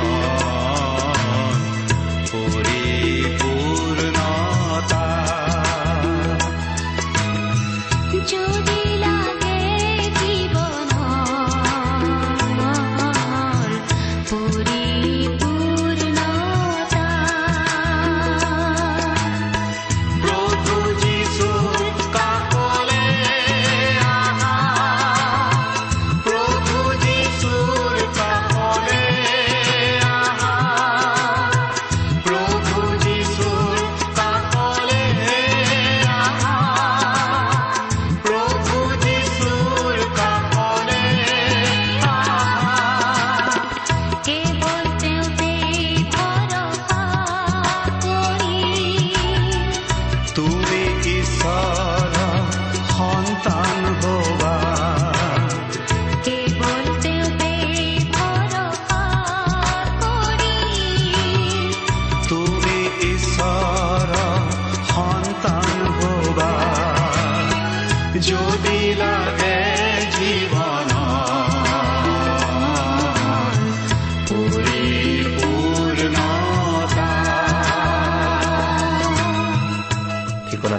তুমি 50.35 50.83
ঈশ্বৰ 51.17 51.80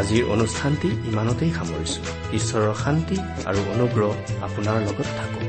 আজিৰ 0.00 0.24
অনুষ্ঠানটি 0.34 0.88
ইমানতেই 1.10 1.50
সামৰিছো। 1.58 2.00
ঈশ্বৰৰ 2.38 2.72
শান্তি 2.84 3.16
আৰু 3.48 3.60
অনুগ্ৰহ 3.74 4.10
আপোনাৰ 4.46 4.76
লগত 4.86 5.08
থাকক। 5.18 5.39